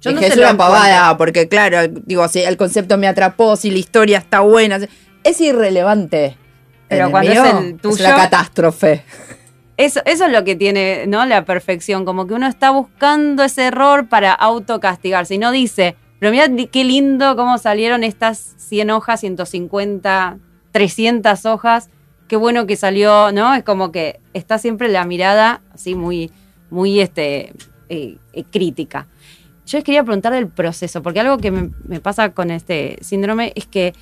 [0.00, 3.78] Yo no es una pavada, porque claro, digo, si el concepto me atrapó, si la
[3.78, 4.78] historia está buena,
[5.24, 6.38] es irrelevante.
[6.88, 7.94] Pero cuando es el tuyo.
[7.96, 9.04] Es la catástrofe.
[9.76, 11.24] Eso, eso es lo que tiene, ¿no?
[11.24, 16.32] La perfección, como que uno está buscando ese error para autocastigarse y no dice, pero
[16.32, 20.38] mira qué lindo cómo salieron estas 100 hojas, 150,
[20.72, 21.90] 300 hojas,
[22.26, 23.54] qué bueno que salió, ¿no?
[23.54, 26.32] Es como que está siempre la mirada así muy,
[26.70, 27.52] muy este,
[27.88, 29.06] eh, eh, crítica.
[29.64, 33.52] Yo les quería preguntar del proceso, porque algo que me, me pasa con este síndrome
[33.54, 33.92] es que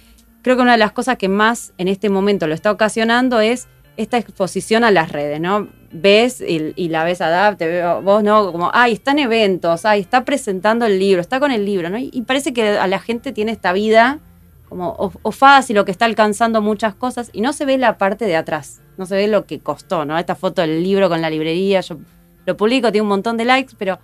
[0.47, 3.67] creo que una de las cosas que más en este momento lo está ocasionando es
[3.97, 5.67] esta exposición a las redes, ¿no?
[5.91, 8.53] Ves y, la ves a te veo vos, ¿no?
[8.53, 11.99] Como, ay, está en eventos, ay, está presentando el libro, está con el libro, ¿no?
[11.99, 14.21] Y, parece que a la gente tiene esta vida
[14.69, 18.37] como fácil o que está alcanzando muchas cosas y no se ve la parte de
[18.37, 20.17] atrás, no se ve lo que costó, ¿no?
[20.17, 21.97] Esta foto del libro con la librería, yo
[22.45, 23.99] lo publico, tiene un montón de likes, pero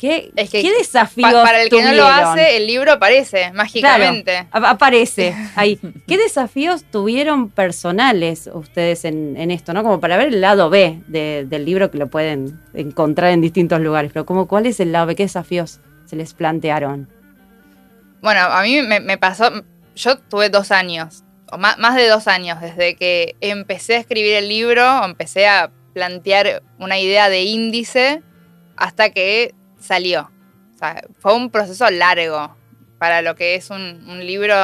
[0.00, 4.46] ¿Qué, ¿qué desafíos Para el que no lo hace, el libro aparece mágicamente.
[4.50, 5.78] aparece ahí.
[6.08, 9.74] ¿Qué desafíos tuvieron personales ustedes en, esto?
[9.74, 9.82] ¿no?
[9.82, 14.10] Como para ver el lado B del libro que lo pueden encontrar en distintos lugares.
[14.10, 15.16] Pero como, ¿cuál es el lado B?
[15.16, 17.06] ¿Qué desafíos se les plantearon?
[18.22, 19.52] Bueno, a mí me, pasó,
[19.96, 24.32] yo tuve dos años, o más, más de dos años, desde que empecé a escribir
[24.32, 28.22] el libro, empecé a plantear una idea de índice
[28.76, 29.54] hasta que
[29.90, 30.30] salió.
[30.76, 32.56] O sea, fue un proceso largo
[32.98, 34.54] para lo que es un, libro,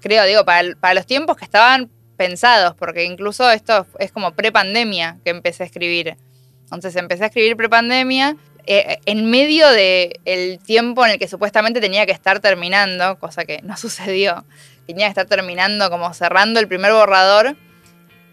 [0.00, 5.30] creo, digo, para, los tiempos que estaban pensados, porque incluso esto es como pre-pandemia que
[5.30, 6.16] empecé a escribir.
[6.62, 8.36] Entonces empecé a escribir pre-pandemia.
[8.64, 13.60] Eh, en medio del tiempo en el que supuestamente tenía que estar terminando, cosa que
[13.62, 14.46] no sucedió,
[14.86, 17.56] tenía que estar terminando como cerrando el primer borrador,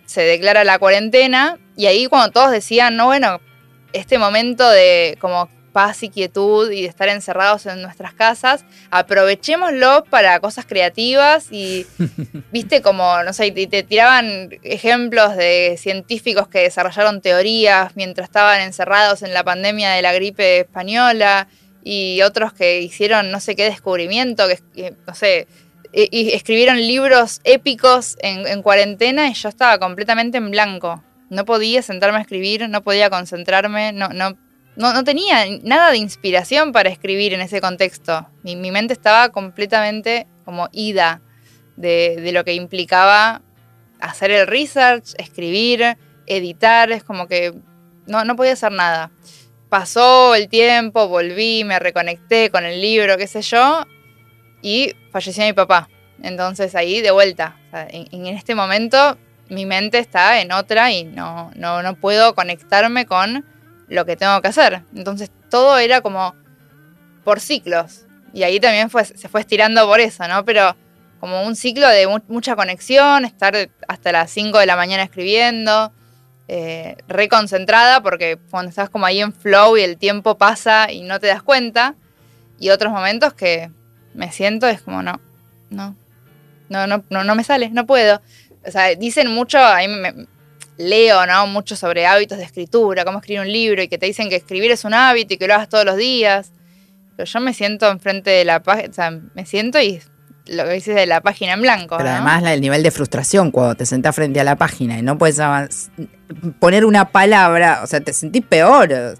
[0.05, 3.41] se declara la cuarentena y ahí cuando todos decían, no, bueno,
[3.91, 10.05] este momento de como paz y quietud y de estar encerrados en nuestras casas, aprovechémoslo
[10.09, 11.85] para cosas creativas y,
[12.51, 19.23] viste, como, no sé, te, tiraban ejemplos de científicos que desarrollaron teorías mientras estaban encerrados
[19.23, 21.47] en la pandemia de la gripe española
[21.83, 25.47] y otros que hicieron no sé qué descubrimiento, que, no sé,
[25.91, 31.03] y, escribieron libros épicos en, en cuarentena y yo estaba completamente en blanco.
[31.29, 34.37] No podía sentarme a escribir, no podía concentrarme, no, no,
[34.75, 38.27] no, tenía nada de inspiración para escribir en ese contexto.
[38.43, 41.21] Mi, mente estaba completamente como ida
[41.75, 43.41] de, lo que implicaba
[43.99, 47.53] hacer el research, escribir, editar, es como que
[48.07, 49.11] no, no podía hacer nada.
[49.69, 53.85] Pasó el tiempo, volví, me reconecté con el libro, qué sé yo,
[54.61, 55.89] y falleció mi papá.
[56.21, 59.17] Entonces ahí de vuelta, en, este momento
[59.49, 63.45] mi mente está en otra y no, no, no puedo conectarme con
[63.93, 64.81] lo que tengo que hacer.
[64.95, 66.35] Entonces todo era como
[67.23, 68.05] por ciclos.
[68.33, 70.43] Y ahí también se fue estirando por eso, ¿no?
[70.43, 70.75] Pero
[71.19, 73.55] como un ciclo de mucha conexión, estar
[73.87, 75.93] hasta las 5 de la mañana escribiendo,
[76.47, 81.19] eh, reconcentrada, porque cuando estás como ahí en flow y el tiempo pasa y no
[81.19, 81.95] te das cuenta,
[82.59, 83.71] y otros momentos que
[84.13, 85.21] me siento es como, no,
[85.69, 85.95] no,
[86.69, 88.21] no, no, no, no me sale, no puedo.
[88.65, 90.27] O sea, dicen mucho, me,
[90.77, 91.47] leo ¿no?
[91.47, 94.71] mucho sobre hábitos de escritura, cómo escribir un libro y que te dicen que escribir
[94.71, 96.51] es un hábito y que lo hagas todos los días.
[97.15, 100.01] Pero yo me siento enfrente de la página, o sea, me siento y
[100.47, 101.97] lo que dices de la página en blanco.
[101.97, 105.17] Pero además el nivel de frustración cuando te sentás frente a la página y no
[105.17, 105.39] puedes
[106.59, 109.15] poner una palabra, o sea, te sentís peor.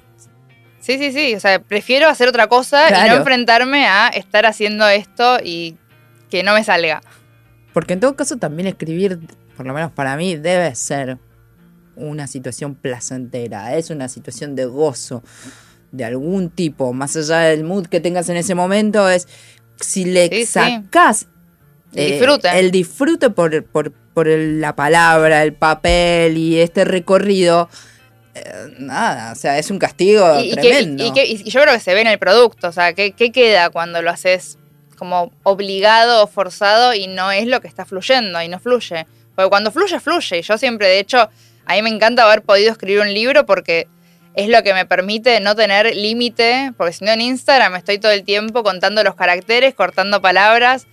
[0.80, 4.88] Sí, sí, sí, o sea, prefiero hacer otra cosa y no enfrentarme a estar haciendo
[4.88, 5.78] esto y
[6.30, 7.02] que no me salga.
[7.74, 9.20] Porque en todo caso también escribir,
[9.56, 11.18] por lo menos para mí, debe ser
[11.96, 15.24] una situación placentera, es una situación de gozo
[15.92, 19.28] de algún tipo, más allá del mood que tengas en ese momento, es
[19.80, 21.28] si le sacas
[21.94, 27.70] el disfrute por, por, por la palabra, el papel y este recorrido,
[28.36, 31.04] eh, nada, o sea, es un castigo tremendo.
[31.04, 34.10] Y, yo creo que se ve en el producto, o sea, ¿qué, queda cuando lo
[34.10, 34.58] haces
[34.98, 39.06] como obligado o forzado y no es lo que está fluyendo y no fluye?
[39.36, 40.40] Porque cuando fluye, fluye.
[40.40, 41.30] Y yo siempre, de hecho,
[41.66, 43.88] a mí me encanta haber podido escribir un libro porque
[44.36, 48.12] es lo que me permite no tener límite, porque si no en Instagram estoy todo
[48.12, 50.88] el tiempo contando los caracteres, cortando palabras,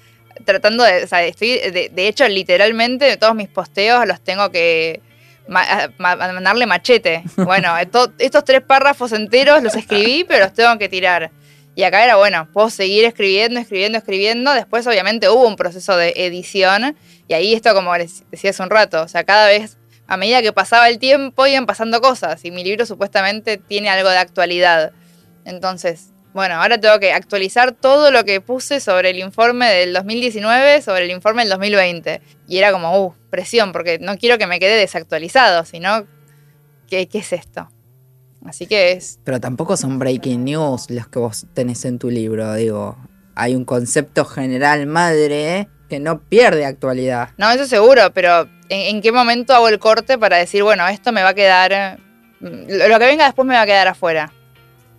[0.45, 5.01] tratando de, o sea, estoy, de, hecho, literalmente todos mis posteos los tengo que
[5.49, 7.25] mandarle machete.
[7.37, 11.31] Bueno, estos tres párrafos enteros los escribí, pero los tengo que tirar.
[11.75, 14.53] Y acá era, bueno, puedo seguir escribiendo, escribiendo, escribiendo.
[14.53, 16.97] Después, obviamente, hubo un proceso de edición.
[17.27, 19.79] Y ahí esto, como les decía hace un rato, o sea, cada vez
[20.11, 24.09] a medida que pasaba el tiempo iban pasando cosas y mi libro supuestamente tiene algo
[24.11, 24.91] de actualidad.
[25.45, 30.83] Entonces, bueno, ahora tengo que actualizar todo lo que puse sobre el informe del 2019,
[30.83, 32.21] sobre el informe del 2020.
[32.49, 36.09] Y era como, uh, presión, porque no quiero que me quede desactualizado, sino,
[36.89, 37.71] ¿qué, qué es esto?
[38.45, 39.21] Así que es...
[39.23, 42.99] Pero tampoco son breaking news los que vos tenés en tu libro, digo.
[43.37, 47.29] Hay un concepto general madre que no pierde actualidad.
[47.37, 51.23] No, eso seguro, pero ¿en, qué momento hago el corte para decir, bueno, esto me
[51.23, 51.99] va a quedar,
[52.41, 54.33] lo que venga después me va a quedar afuera?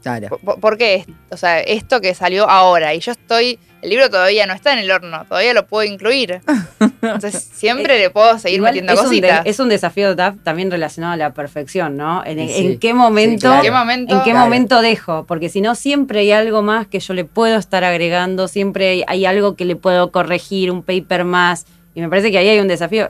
[0.03, 0.39] Claro.
[0.39, 1.05] ¿Por, qué?
[1.29, 4.79] O sea, esto que salió ahora y yo estoy, el libro todavía no está en
[4.79, 6.41] el horno, todavía lo puedo incluir.
[7.03, 9.43] Entonces siempre le puedo seguir metiendo cositas.
[9.45, 12.23] es un desafío también relacionado a la perfección, ¿no?
[12.25, 15.25] En, qué momento, ¿En qué momento, ¿en qué momento dejo?
[15.27, 19.25] Porque si no, siempre hay algo más que yo le puedo estar agregando, siempre hay
[19.25, 21.67] algo que le puedo corregir, un paper más.
[21.93, 23.09] Y me parece que ahí hay un desafío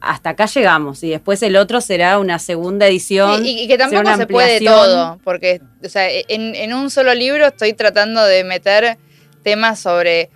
[0.00, 3.44] hasta acá llegamos y después el otro será una segunda edición.
[3.44, 8.24] y, que tampoco se puede todo, porque o sea, en, un solo libro estoy tratando
[8.24, 8.98] de meter
[9.42, 10.30] temas sobre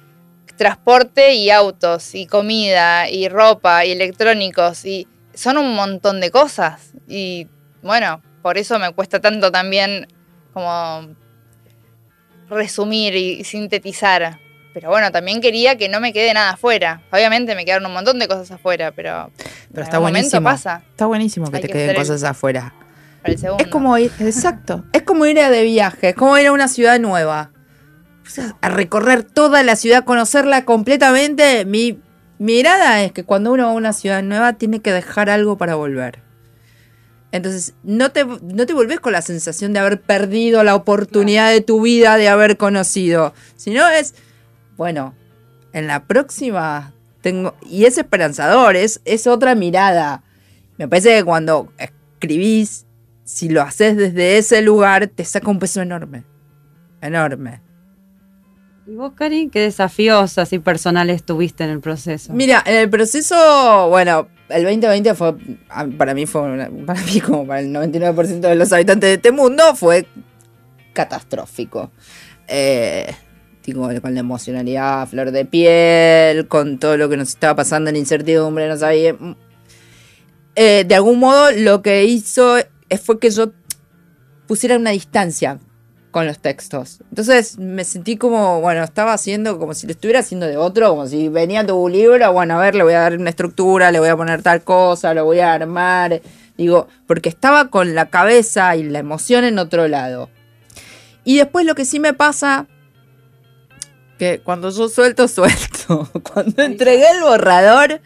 [0.57, 6.93] transporte y autos y comida y ropa y electrónicos y son un montón de cosas
[7.09, 7.49] y
[7.83, 10.07] bueno, por eso me cuesta tanto también
[10.53, 11.09] como
[12.49, 14.39] resumir y sintetizar
[14.75, 17.01] pero bueno, también quería que no me quede nada afuera.
[17.13, 19.31] Obviamente me quedaron un montón de cosas afuera, pero.
[19.73, 20.43] Pero está buenísimo.
[20.43, 20.83] Pasa.
[20.91, 22.75] Está buenísimo que te queden cosas afuera.
[23.25, 24.85] Es como ir, exacto.
[24.93, 27.53] es como ir a de viaje, es como ir a una ciudad nueva.
[28.61, 31.65] a recorrer toda la ciudad, conocerla completamente.
[31.65, 32.01] Mi
[32.39, 35.77] mirada es que cuando uno va a una ciudad nueva tiene que dejar algo para
[35.77, 36.19] volver.
[37.33, 41.61] Entonces, no te, no te volvés con la sensación de haber perdido la oportunidad de
[41.61, 44.15] tu vida de haber conocido, sino es
[44.77, 45.15] bueno,
[45.73, 47.55] en la próxima tengo...
[47.69, 50.23] Y es esperanzador, es, es otra mirada.
[50.77, 52.87] Me parece que cuando escribís,
[53.25, 56.25] si lo haces desde ese lugar, te saca un peso enorme.
[57.01, 57.61] Enorme.
[58.87, 62.33] ¿Y vos, Cari, qué desafíos así personales tuviste en el proceso?
[62.35, 65.35] Mira, en el proceso, bueno, el 2020 fue,
[65.97, 69.75] para mí fue, para mí como para el 99% de los habitantes de este mundo,
[69.75, 70.07] fue
[70.93, 71.91] catastrófico.
[72.47, 73.15] Eh,
[73.73, 78.69] con la emocionalidad flor de piel, con todo lo que nos estaba pasando en incertidumbre,
[78.69, 79.17] no sabía.
[80.57, 82.57] Eh, de algún modo lo que hizo
[83.03, 83.53] fue que yo
[84.47, 85.59] pusiera una distancia
[86.11, 87.01] con los textos.
[87.11, 91.09] Entonces me sentí como, bueno, estaba haciendo como si lo estuviera haciendo de otro, como
[91.09, 94.11] si venía tu libro, bueno, a ver, le voy a dar una estructura, le voy
[94.11, 96.23] a poner tal cosa, lo voy a armar.
[96.57, 100.31] Digo, porque estaba con la cabeza y la emoción en otro lado.
[101.25, 102.69] Y después lo que sí me pasa
[104.45, 106.09] cuando yo suelto, suelto.
[106.23, 108.01] Cuando entregué el borrador,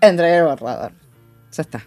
[0.00, 0.92] entregué el borrador.
[1.52, 1.84] Ya está.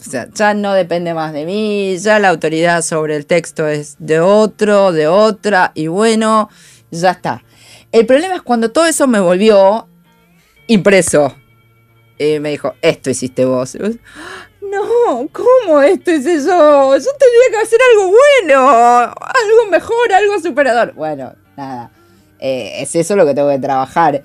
[0.00, 3.94] O sea, ya no depende más de mí, ya la autoridad sobre el texto es
[4.00, 6.50] de otro, de otra, y bueno,
[6.90, 7.44] ya está.
[7.92, 9.86] El problema es cuando todo eso me volvió
[10.66, 11.36] impreso.
[12.18, 13.76] Y me dijo, esto hiciste vos.
[13.76, 16.96] No, ¿cómo esto hice yo?
[16.96, 20.94] Yo tendría que hacer algo bueno, algo mejor, algo superador.
[20.94, 21.90] Bueno, nada.
[22.44, 24.24] Eh, es eso lo que tengo que trabajar.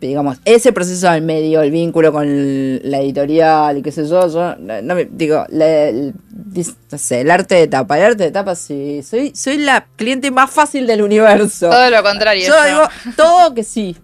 [0.00, 4.56] Digamos, ese proceso al medio, el vínculo con la editorial y qué sé yo, yo
[4.56, 9.32] no me digo, no sé, el arte de tapa, el arte de tapa sí, soy,
[9.34, 11.68] soy la cliente más fácil del universo.
[11.68, 12.46] Todo lo contrario.
[12.46, 13.96] Yo, digo todo que sí.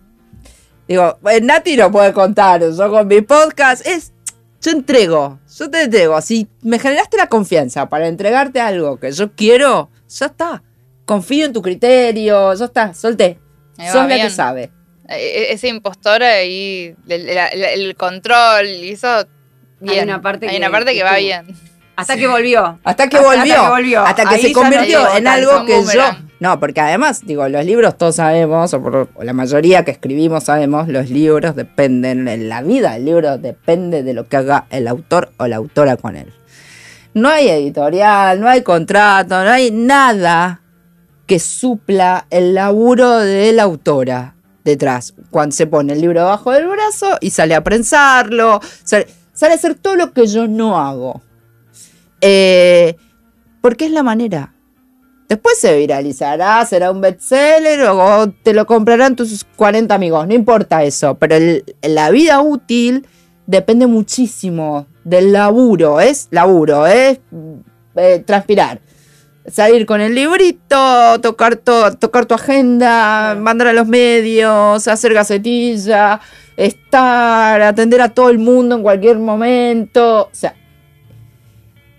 [0.88, 4.12] Digo, Nati no puede contar, yo con mi podcast es,
[4.60, 6.20] yo entrego, yo te entrego.
[6.20, 10.62] Si me generaste la confianza para entregarte algo que yo quiero, ya está
[11.04, 13.38] confío en tu criterio, ya está, solté.
[13.76, 14.70] Sos la que sabe.
[15.08, 19.26] E, e, ese impostor ahí, el, control, y eso
[19.80, 19.98] Bien.
[19.98, 21.46] Hay una parte Hay que- una parte que, que va bien.
[21.96, 22.78] Hasta que volvió.
[22.84, 23.42] Hasta que Hasta- volvió.
[23.54, 24.00] hasta que volvió.
[24.02, 26.02] Hasta que Ahí se no convirtió en algo que yo.
[26.40, 30.44] No, porque además, digo, los libros todos sabemos, o, por- o la mayoría que escribimos
[30.44, 34.88] sabemos, los libros dependen, en la vida el libro depende de lo que haga el
[34.88, 36.32] autor o la autora con él.
[37.14, 40.62] No hay editorial, no hay contrato, no hay nada
[41.26, 45.14] que supla el laburo de la autora detrás.
[45.30, 49.06] Cuando se pone el libro debajo del brazo y sale a prensarlo, sale,
[49.40, 51.22] a hacer todo lo que yo no hago.
[52.20, 52.96] Eh,
[53.60, 54.54] porque es la manera.
[55.28, 60.84] Después se viralizará, será un bestseller o te lo comprarán tus 40 amigos, no importa
[60.84, 61.36] eso, pero
[61.82, 63.06] la vida útil
[63.46, 67.20] depende muchísimo del laburo, es laburo, es
[67.96, 68.80] eh, transpirar.
[69.46, 76.20] Salir con el librito, tocar, to- tocar tu agenda, mandar a los medios, hacer gacetilla,
[76.56, 80.22] estar, atender a todo el mundo en cualquier momento.
[80.22, 80.54] O sea,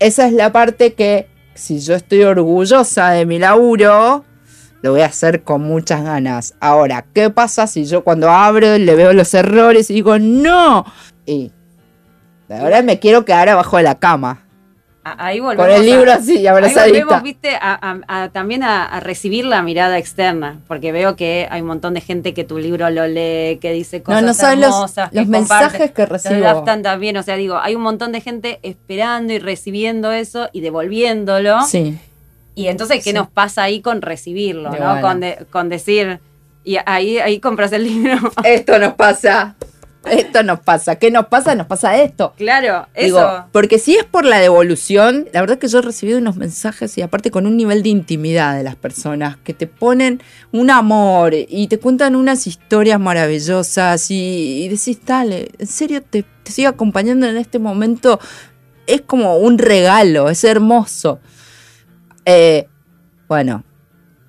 [0.00, 4.24] esa es la parte que si yo estoy orgullosa de mi laburo,
[4.82, 6.54] lo voy a hacer con muchas ganas.
[6.60, 10.84] Ahora, ¿qué pasa si yo cuando abro le veo los errores y digo, no?
[11.24, 11.52] Y
[12.50, 14.42] ahora me quiero quedar abajo de la cama.
[15.08, 15.66] A- Ahí volvemos.
[15.66, 16.98] Con el a- libro así, Ahí abrazadita.
[17.04, 21.46] volvemos, viste, a, a- a- también a, a recibir la mirada externa, porque veo que
[21.48, 24.60] hay un montón de gente que tu libro lo lee, que dice cosas no saben
[24.62, 26.34] los- hermosas, los que mensajes que recibo.
[26.34, 30.60] adaptan también, o sea, digo, hay un montón de gente esperando y recibiendo eso y
[30.60, 31.62] devolviéndolo.
[31.62, 31.96] Sí.
[32.56, 33.12] Y entonces, ¿qué Sí.
[33.12, 34.76] nos pasa ahí con recibirlo, no?
[34.76, 35.00] bueno.
[35.02, 36.18] Con, de- con decir,
[36.64, 38.16] y ahí, ahí compras el libro.
[38.42, 39.54] Esto nos pasa.
[40.10, 40.96] Esto nos pasa.
[40.96, 41.54] ¿Qué nos pasa?
[41.54, 42.32] Nos pasa esto.
[42.36, 43.44] claro, Digo, eso.
[43.52, 47.02] porque si es por la devolución, la verdad que yo he recibido unos mensajes y
[47.02, 51.66] aparte con un nivel de intimidad de las personas que te ponen un amor y
[51.68, 57.26] te cuentan unas historias maravillosas y, y decís, dale, en serio te, te sigo acompañando
[57.26, 58.20] en este momento.
[58.86, 61.18] Es como un regalo, es hermoso.
[62.24, 62.68] Eh,
[63.28, 63.64] bueno,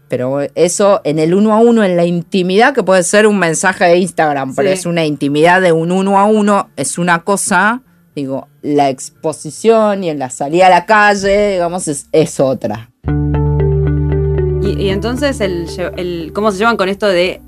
[0.08, 3.86] pero eso en el uno a uno, en la intimidad, que puede ser un mensaje
[3.86, 7.82] de Instagram, pero es una intimidad de un uno a uno, es una cosa,
[8.16, 12.90] digo, la exposición y en la salida a la calle, digamos, es, es otra.
[14.62, 15.68] Y, y entonces, el,
[15.98, 17.42] el- ¿cómo se llevan con esto de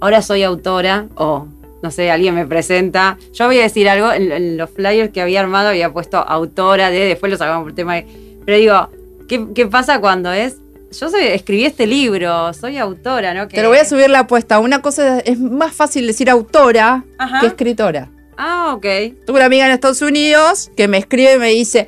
[0.00, 1.46] ahora soy autora o
[1.82, 3.16] no sé, alguien me presenta?
[3.32, 6.90] Yo voy a decir algo, en, en los flyers que había armado había puesto autora
[6.90, 8.06] de, después lo sacamos por tema de...
[8.44, 8.88] Pero digo,
[9.28, 10.56] ¿qué, qué pasa cuando es?
[10.92, 13.46] Yo soy, escribí este libro, soy autora, ¿no?
[13.48, 14.58] Que- Te lo voy a subir la apuesta.
[14.58, 17.40] Una cosa es, es más fácil decir autora Ajá.
[17.40, 18.08] que escritora.
[18.36, 18.84] Ah, ok.
[19.26, 21.86] Tuve una amiga en Estados Unidos que me escribe y me dice,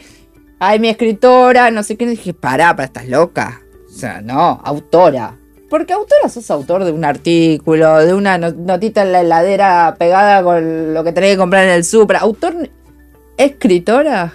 [0.60, 2.04] ay, mi escritora, no sé qué.
[2.04, 3.60] Y dije, pará, para estás loca.
[3.88, 5.36] O sea, no, autora.
[5.68, 10.42] Porque autora sos autor de un artículo, de una no- notita en la heladera pegada
[10.44, 12.20] con lo que tenés que comprar en el Supra.
[12.20, 12.68] Autor,
[13.36, 14.34] escritora.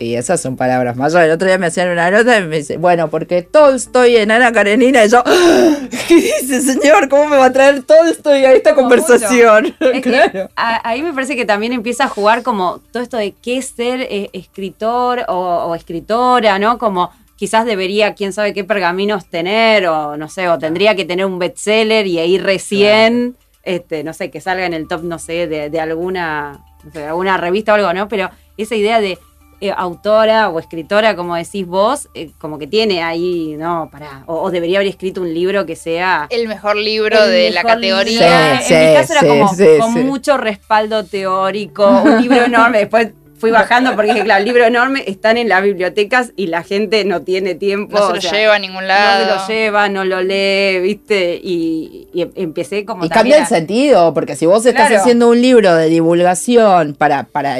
[0.00, 1.26] Y esas son palabras mayores.
[1.26, 4.52] El otro día me hacían una nota y me dice, bueno, porque Tolstoy en Ana
[4.52, 5.04] Karenina.
[5.04, 5.22] Y yo,
[6.08, 7.08] ¿qué dice, señor?
[7.08, 9.74] ¿Cómo me va a traer Tolstoy a esta Como conversación?
[9.80, 10.50] Es claro.
[10.56, 14.00] a- ahí me parece que también empieza a jugar como todo esto de qué ser
[14.02, 15.34] eh, escritor o,
[15.66, 16.78] o escritora, ¿no?
[16.78, 21.24] Como quizás debería, quién sabe qué pergaminos tener, o no sé, o tendría que tener
[21.24, 25.46] un bestseller y ahí recién, este, no sé, que salga en el top, no sé,
[25.46, 28.08] de, de alguna, no sé, de alguna revista o algo, ¿no?
[28.08, 29.18] Pero esa idea de
[29.60, 34.42] eh, autora o escritora, como decís vos, eh, como que tiene ahí, no, pará, o,
[34.42, 38.60] o debería haber escrito un libro que sea El mejor libro el de la categoría.
[38.62, 40.00] Sí, en mi sí, caso era sí, como sí, con sí.
[40.00, 42.78] mucho respaldo teórico, un libro enorme.
[42.78, 46.62] Después fui bajando porque dije, claro, el libro enorme están en las bibliotecas y la
[46.62, 47.98] gente no tiene tiempo.
[47.98, 49.24] No se o lo sea, lleva a ningún No lado.
[49.24, 51.40] se lo lleva, no lo lee, ¿viste?
[51.42, 55.00] Y, y empecé como Y cambia el sentido, porque si vos estás Claro.
[55.02, 57.58] haciendo un libro de divulgación para, para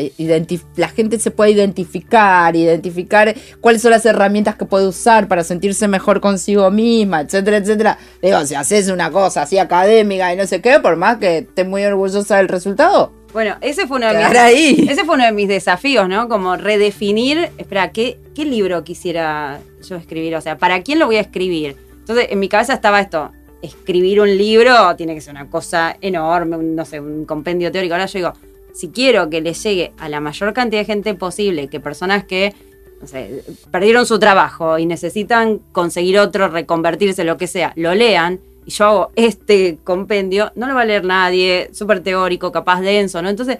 [0.77, 5.89] la gente se puede identificar, identificar cuáles son las herramientas que puede usar para sentirse
[5.89, 7.99] mejor consigo misma, etcétera, etcétera.
[8.23, 11.67] Digo, si haces una cosa así académica y no sé qué, por más que estés
[11.67, 14.87] muy orgullosa del resultado, Bueno, ese fue uno de mis, quedar ahí.
[14.91, 16.29] ese fue uno de mis desafíos, ¿no?
[16.29, 20.35] Como redefinir, espera, ¿qué, ¿qué libro quisiera yo escribir?
[20.35, 21.77] O sea, ¿para quién lo voy a escribir?
[22.01, 23.31] Entonces, en mi cabeza estaba esto,
[23.63, 27.95] escribir un libro tiene que ser una cosa enorme, un, no sé, un compendio teórico.
[27.95, 28.33] Ahora yo digo,
[28.75, 32.57] si quiero que le llegue a la mayor cantidad de gente posible, que personas que,
[33.01, 38.41] no sé, perdieron su trabajo y necesitan conseguir otro, reconvertirse, lo que sea, lo lean,
[38.69, 43.23] y yo hago este compendio, no lo va a leer nadie, súper teórico, capaz denso,
[43.23, 43.31] ¿no?
[43.31, 43.57] Entonces,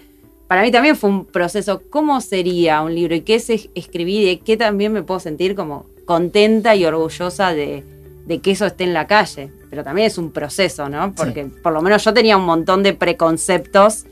[0.47, 4.29] para mí también fue un proceso, ¿cómo sería un libro y qué es es- escribir
[4.29, 7.85] y qué también me puedo sentir como contenta y orgullosa de,
[8.27, 9.51] de que eso esté en la calle?
[9.71, 11.15] Pero también es un proceso, ¿no?
[11.15, 14.05] Porque por lo menos yo tenía un montón de preconceptos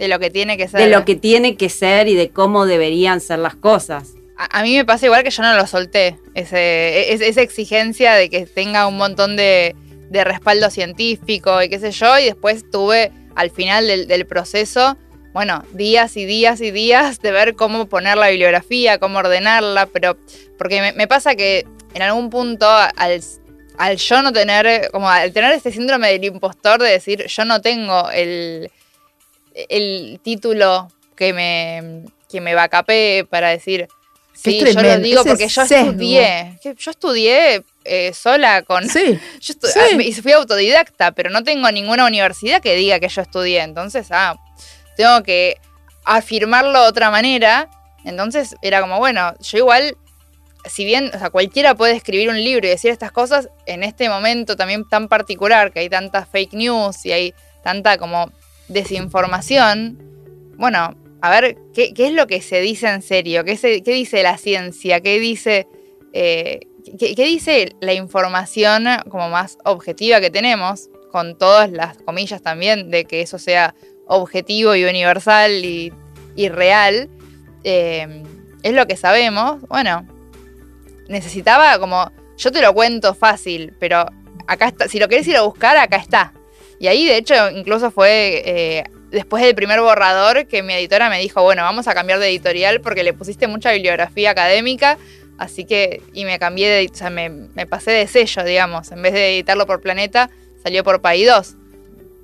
[0.00, 0.80] de lo que tiene que ser.
[0.80, 4.14] De lo que tiene que ser y de cómo deberían ser las cosas.
[4.36, 8.46] A, mí me pasa igual que yo no lo solté, ese, esa exigencia de que
[8.46, 9.76] tenga un montón de,
[10.10, 14.96] respaldo científico y qué sé yo, y después tuve al final del, proceso,
[15.32, 20.16] bueno, días y días y días de ver cómo poner la bibliografía, cómo ordenarla, pero
[20.58, 23.20] porque me, pasa que en algún punto al,
[23.78, 27.60] al yo no tener, como al tener este síndrome del impostor de decir yo no
[27.60, 28.70] tengo el
[29.68, 33.88] el título que me, que me vacapé para decir,
[34.32, 38.88] sí, yo lo digo porque yo estudié, yo estudié eh, sola con...
[38.88, 43.22] Sí, yo ah, Y fui autodidacta, pero no tengo ninguna universidad que diga que yo
[43.22, 44.36] estudié, entonces, ah,
[44.96, 45.56] tengo que
[46.04, 47.68] afirmarlo de otra manera,
[48.04, 49.96] entonces era como, bueno, yo igual
[50.64, 54.08] si bien, o sea, cualquiera puede escribir un libro y decir estas cosas, en este
[54.08, 58.30] momento también tan particular, que hay tantas fake news y hay tanta como
[58.68, 59.98] desinformación,
[60.56, 63.44] bueno, a ver, ¿qué, es lo que se dice en serio?
[63.44, 65.00] ¿Qué, qué dice la ciencia?
[65.00, 65.66] ¿Qué dice,
[66.12, 70.88] eh, qué, dice la información como más objetiva que tenemos?
[71.10, 73.74] Con todas las comillas también de que eso sea
[74.06, 75.92] objetivo y universal y,
[76.48, 77.08] real.
[77.64, 78.22] Eh,
[78.62, 79.60] es lo que sabemos.
[79.68, 80.06] Bueno,
[81.08, 84.06] necesitaba como, yo te lo cuento fácil, pero
[84.46, 86.32] acá está, si lo querés ir a buscar, acá está.
[86.78, 91.18] Y ahí, de hecho, incluso fue eh, después del primer borrador que mi editora me
[91.20, 94.98] dijo, bueno, vamos a cambiar de editorial porque le pusiste mucha bibliografía académica.
[95.40, 97.30] Así que, y me cambié de, o sea, me,
[97.66, 98.92] pasé de sello, digamos.
[98.92, 100.28] En vez de editarlo por Planeta,
[100.62, 101.56] salió por Paí 2.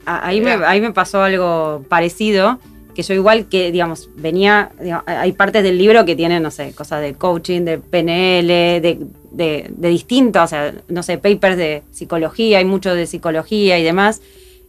[0.05, 2.61] Ahí me, ahí me pasó algo parecido,
[2.95, 4.71] que yo igual que, digamos, venía,
[5.07, 8.49] hay partes del libro que tienen, no sé, cosas de coaching, de PNL,
[8.83, 8.99] de,
[9.31, 13.83] de, de distintos, o sea, no sé, papers de psicología, hay mucho de psicología y
[13.83, 14.21] demás.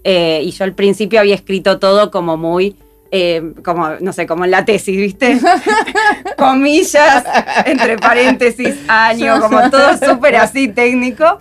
[0.06, 2.78] Eh, y yo al principio había escrito todo como muy,
[3.12, 5.40] eh, como, no sé, como en la tesis, ¿viste?
[6.38, 7.24] Comillas,
[7.66, 11.40] entre paréntesis, año, como todo súper así técnico.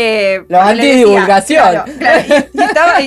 [0.00, 1.82] Eh, la antidivulgación.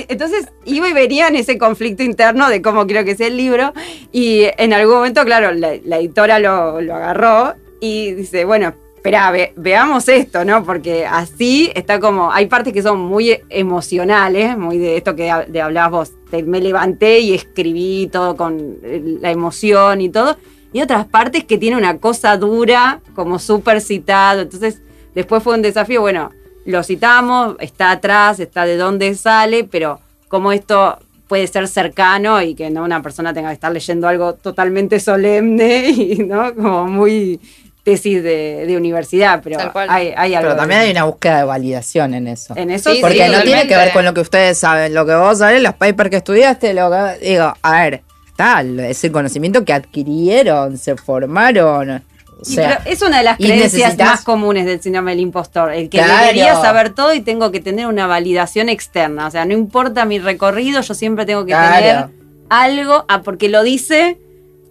[0.08, 3.72] entonces iba y venía en ese conflicto interno de cómo quiero que sea el libro.
[4.12, 10.06] Y en algún momento, claro, la, editora lo, lo, agarró y dice, bueno, espera, veamos
[10.06, 10.62] esto, ¿no?
[10.62, 15.60] Porque así está como, hay partes que son muy emocionales, muy de esto que de
[15.60, 18.78] hablabas vos, me levanté y escribí todo con
[19.20, 20.36] la emoción y todo,
[20.72, 24.80] y otras partes que tiene una cosa dura, como súper citado, entonces
[25.16, 26.30] después fue un desafío, bueno,
[26.64, 29.98] lo citamos, está atrás, está de dónde sale, pero
[30.28, 30.96] como esto
[31.26, 35.88] puede ser cercano y que no una persona tenga que estar leyendo algo totalmente solemne
[35.88, 37.40] y no como muy
[37.82, 40.50] tesis de, universidad, pero hay, hay, algo.
[40.50, 42.54] Pero también hay una búsqueda de validación en eso.
[42.56, 45.38] En eso Porque no tiene que ver con lo que ustedes saben, lo que vos
[45.38, 47.26] sabés, los papers que estudiaste, lo que.
[47.26, 52.02] Digo, a ver, está, es el conocimiento que adquirieron, se formaron.
[52.40, 56.02] O sea, es una de las creencias más comunes del síndrome del impostor, el que
[56.02, 59.28] debería saber todo y tengo que tener una validación externa.
[59.28, 62.08] O sea, no importa mi recorrido, yo siempre tengo que tener
[62.48, 64.18] algo, ah, porque lo dice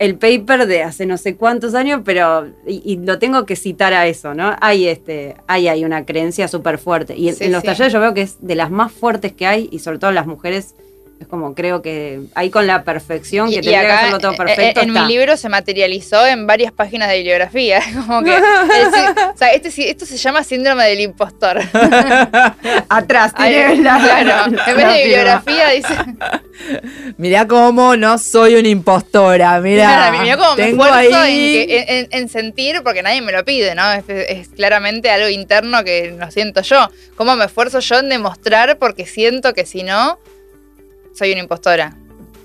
[0.02, 4.08] el paper de hace no sé cuántos años, pero y, lo tengo que citar a
[4.08, 4.56] eso, ¿no?
[4.60, 7.16] Hay este, hay, hay una creencia súper fuerte.
[7.16, 9.78] Y en, los talleres yo veo que es de las más fuertes que hay, y
[9.78, 10.74] sobre todo las mujeres
[11.22, 14.82] es como creo que ahí con la perfección que tendría que hacerlo todo eh, perfecto.
[14.82, 17.80] En, mi libro se materializó en varias páginas de bibliografía.
[18.08, 18.32] Como que.
[19.34, 21.62] o sea, este, esto se llama síndrome del impostor.
[22.90, 24.58] Atrás, tiene Claro.
[24.66, 25.96] En vez de bibliografía dice.
[27.18, 29.60] Mirá cómo no soy una impostora.
[29.60, 33.92] Mirá, mirá cómo me esfuerzo en, sentir, porque nadie me lo pide, ¿no?
[33.92, 36.90] Es, es claramente algo interno que lo siento yo.
[37.16, 38.80] ¿Cómo me esfuerzo yo en demostrar?
[38.80, 40.18] Porque siento que si no
[41.14, 41.96] soy una impostora.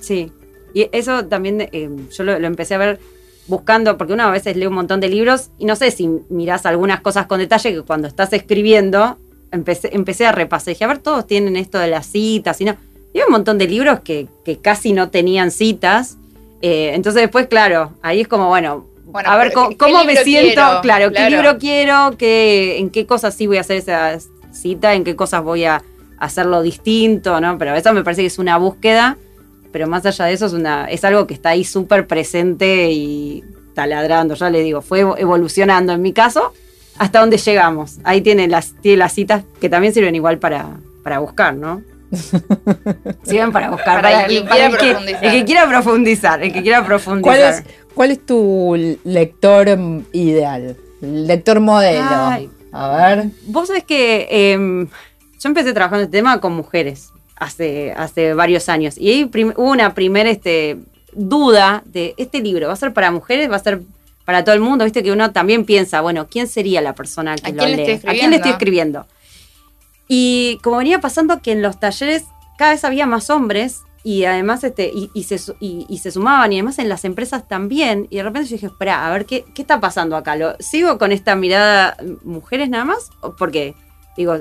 [0.01, 0.33] Sí,
[0.75, 3.01] y eso también eh, yo lo, empecé a ver
[3.47, 6.67] buscando, porque una a veces lee un montón de libros y no sé si mirás
[6.67, 9.17] algunas cosas con detalle que cuando estás escribiendo,
[9.53, 10.75] empecé, empecé a repasar.
[10.75, 12.77] Dije, a ver, todos tienen esto de las citas y no.
[13.14, 14.29] Y hay un montón de libros que,
[14.61, 16.19] casi no tenían citas.
[16.61, 18.87] Eh, entonces después, claro, ahí es como, bueno,
[19.25, 23.57] a ver cómo, me siento, claro, qué libro quiero, qué, en qué cosas sí voy
[23.57, 24.19] a hacer esa
[24.53, 25.83] cita, en qué cosas voy a
[26.19, 27.59] hacerlo distinto, ¿no?
[27.59, 29.17] Pero eso me parece que es una búsqueda,
[29.73, 33.45] pero más allá de eso es, una, es algo que está ahí súper presente y
[33.75, 36.53] taladrando, ya le digo, fue evolucionando en mi caso
[36.99, 37.99] hasta donde llegamos.
[38.05, 41.83] Ahí tiene las, tiene las citas que también sirven igual para, para buscar, ¿no?
[43.25, 44.01] Sirven para buscar.
[44.01, 45.23] Para, el, que quiera profundizar.
[45.25, 46.43] el que quiera profundizar.
[46.43, 47.23] El que quiera profundizar.
[47.23, 47.64] ¿Cuál es,
[47.95, 49.69] cuál es tu lector
[50.12, 50.77] ideal?
[51.01, 52.49] Lector modelo.
[52.73, 53.27] a ver.
[53.47, 54.89] Vos sabés que em,
[55.47, 57.12] yo empecé trabajando este tema con mujeres.
[57.36, 58.99] hace, hace varios años.
[58.99, 60.78] Y ahí hubo una primera este,
[61.12, 63.51] duda de este libro, ¿va a ser para mujeres?
[63.51, 63.82] ¿Va a ser
[64.24, 64.84] para todo el mundo?
[64.84, 68.01] Viste que uno también piensa, bueno, ¿quién sería la persona que lo lee?
[68.05, 69.07] ¿A quién le estoy escribiendo?
[70.09, 72.24] Y como venía pasando que en los talleres
[72.59, 76.78] cada vez había más hombres y además este, y, se, y, se, sumaban y además
[76.78, 78.07] en las empresas también.
[78.09, 80.36] Y de repente yo dije, espera, a ver, ¿qué, qué está pasando acá?
[80.36, 83.11] ¿Lo, ¿Sigo con esta mirada mujeres nada más?
[83.36, 83.74] Porque,
[84.17, 84.37] digo,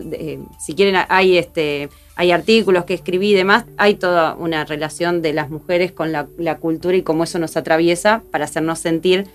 [0.60, 5.34] si quieren, hay, este, hay artículos que escribí y demás, hay toda una relación de
[5.34, 9.26] las mujeres con la, la cultura y cómo eso nos atraviesa para hacernos sentir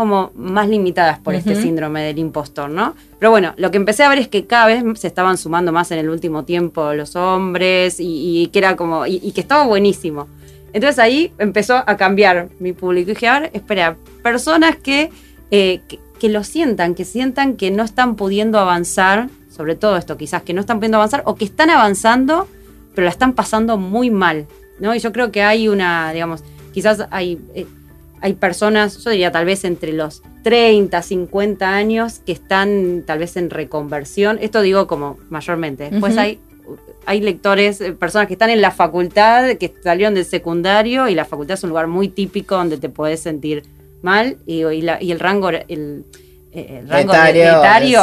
[0.00, 2.94] como más limitadas por este síndrome del impostor, ¿no?
[3.18, 5.90] Pero bueno, lo que empecé a ver es que cada vez se estaban sumando más
[5.90, 10.26] en el último tiempo los hombres y, que era como, y, que estaba buenísimo.
[10.72, 13.10] Entonces ahí empezó a cambiar mi público.
[13.10, 15.10] Y dije, a ver, espera, personas que,
[15.50, 15.80] eh,
[16.18, 20.54] que, lo sientan, que sientan que no están pudiendo avanzar, sobre todo esto quizás, que
[20.54, 22.48] no están pudiendo avanzar o que están avanzando,
[22.94, 24.46] pero la están pasando muy mal,
[24.78, 24.94] ¿no?
[24.94, 26.42] Y yo creo que hay una, digamos,
[26.72, 27.40] quizás hay...
[27.54, 27.66] Eh,
[28.22, 33.36] hay personas, yo diría tal vez entre los 30, 50 años, que están tal vez
[33.38, 34.38] en reconversión.
[34.42, 35.88] Esto digo como mayormente.
[35.90, 36.38] Después hay,
[37.06, 41.24] hay lectores, eh, personas que están en la facultad, que salieron del secundario, y la
[41.24, 43.62] facultad es un lugar muy típico donde te puedes sentir
[44.02, 46.04] mal, y, y, el rango, el,
[46.52, 48.02] eh, rango etario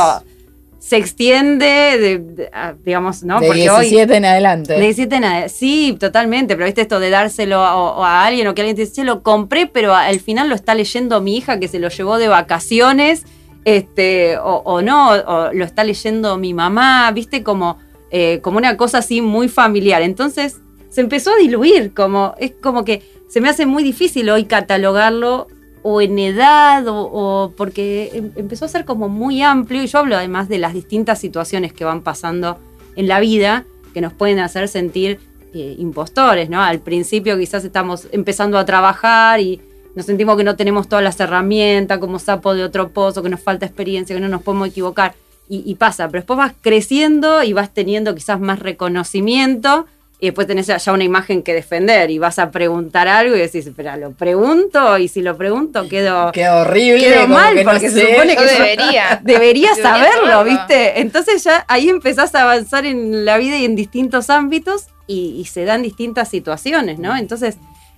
[0.88, 2.50] se extiende, de,
[2.86, 3.42] digamos, ¿no?
[3.42, 4.72] De 17 en adelante.
[4.72, 5.50] De 17 en adelante.
[5.50, 9.22] Sí, totalmente, pero viste esto de dárselo a, alguien o que alguien te dice, lo
[9.22, 13.26] compré, pero al final lo está leyendo mi hija que se lo llevó de vacaciones,
[13.66, 17.80] este, o, no, o lo está leyendo mi mamá, viste, como,
[18.10, 20.02] eh, como una cosa así muy familiar.
[20.02, 24.46] Entonces se empezó a diluir, como, es como que se me hace muy difícil hoy
[24.46, 25.48] catalogarlo
[25.84, 30.16] o en edad, o, porque em, empezó a ser como muy amplio, y yo hablo
[30.16, 32.58] además de las distintas situaciones que van pasando
[32.96, 35.20] en la vida que nos pueden hacer sentir
[35.54, 36.62] eh, impostores, ¿no?
[36.62, 39.62] Al principio quizás estamos empezando a trabajar y
[39.96, 43.40] nos sentimos que no tenemos todas las herramientas, como sapo de otro pozo, que nos
[43.40, 45.16] falta experiencia, que no nos podemos equivocar,
[45.50, 49.88] y, y pasa, pero después vas creciendo y vas teniendo quizás más reconocimiento
[50.20, 53.68] y después tenés ya una imagen que defender y vas a preguntar algo y decís,
[53.68, 58.36] espera, lo pregunto y si lo pregunto quedo, qué horrible, quedo mal porque se supone
[58.36, 61.02] que debería, debería saberlo, ¿viste?
[61.02, 65.66] Entonces ya ahí empezás a avanzar en la vida y en distintos ámbitos y, se
[65.66, 67.16] dan distintas situaciones, ¿no?
[67.16, 67.58] Entonces,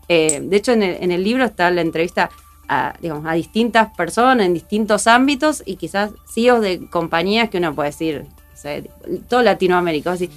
[0.09, 2.30] eh, de hecho en el, libro está la entrevista
[2.67, 7.74] a, digamos, a distintas personas en distintos ámbitos y quizás CEOs de compañías que uno
[7.74, 8.26] puede decir,
[9.30, 10.30] todo Latinoamérica, así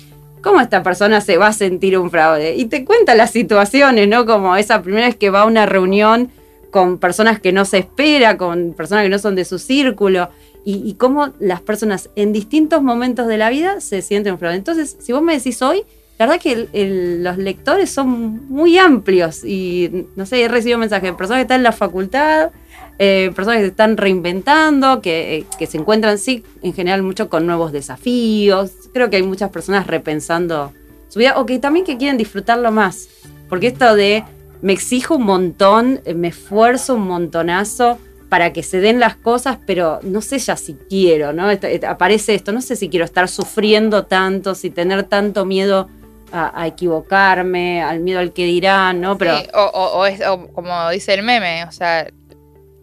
[0.43, 2.57] ¿cómo esta persona se va a sentir un fraude?
[2.57, 4.27] Y te cuenta las situaciones, ¿no?
[4.27, 6.31] Como esa primera vez que va a una reunión
[6.71, 10.31] con personas que no se espera, con personas que no son de su círculo,
[10.65, 14.57] y, cómo las personas en distintos momentos de la vida se sienten un fraude.
[14.57, 15.83] Entonces, si vos me decís hoy,
[16.19, 21.17] la verdad que los lectores son muy amplios y, no sé, he recibido mensajes de
[21.17, 22.51] personas que están en la facultad,
[22.99, 27.47] eh, personas que se están reinventando, eh, que, se encuentran, sí, en general mucho con
[27.47, 28.73] nuevos desafíos.
[28.93, 30.73] Creo que hay muchas personas repensando
[31.09, 33.09] su vida o que también que quieren disfrutarlo más.
[33.49, 34.25] Porque esto de
[34.61, 39.59] me exijo un montón, eh, me esfuerzo un montonazo para que se den las cosas,
[39.67, 41.49] pero no sé ya si quiero, ¿no?
[41.87, 45.91] Aparece esto, no sé si quiero estar sufriendo tanto, si tener tanto miedo
[46.33, 49.19] a, equivocarme, al miedo al que dirán, ¿no?
[49.19, 52.07] Pero, o, o, como dice el meme, o sea,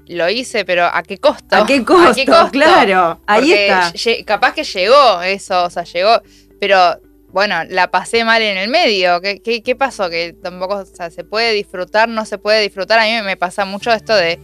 [0.10, 1.56] lo hice, pero ¿a qué costo?
[1.56, 2.50] ¿A qué costo?
[2.52, 3.94] Claro, ahí está.
[4.26, 6.22] Capaz que llegó eso, o sea, llegó,
[6.60, 7.00] pero
[7.32, 9.22] bueno, la pasé mal en el medio.
[9.22, 10.10] ¿Qué, qué, pasó?
[10.10, 13.00] Que tampoco, o sea, se puede disfrutar, no se puede disfrutar.
[13.00, 14.40] A mí me pasa mucho esto de,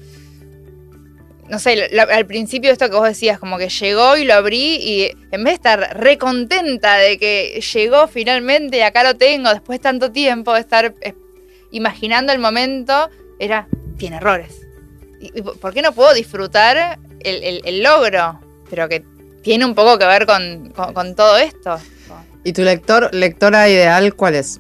[1.49, 5.11] no sé, al principio esto que vos decías, como que llegó y lo abrí y
[5.31, 9.83] en vez de estar recontenta de que llegó finalmente y acá lo tengo después de
[9.83, 11.15] tanto tiempo de estar eh,
[11.71, 13.09] imaginando el momento,
[13.39, 14.64] era, tiene errores
[15.61, 18.39] ¿por qué no puedo disfrutar el, logro?
[18.69, 19.03] Pero que
[19.43, 20.73] tiene un poco que ver con,
[21.15, 21.79] todo esto.
[22.43, 24.59] ¿Y tu lector, lectora ideal cuál es?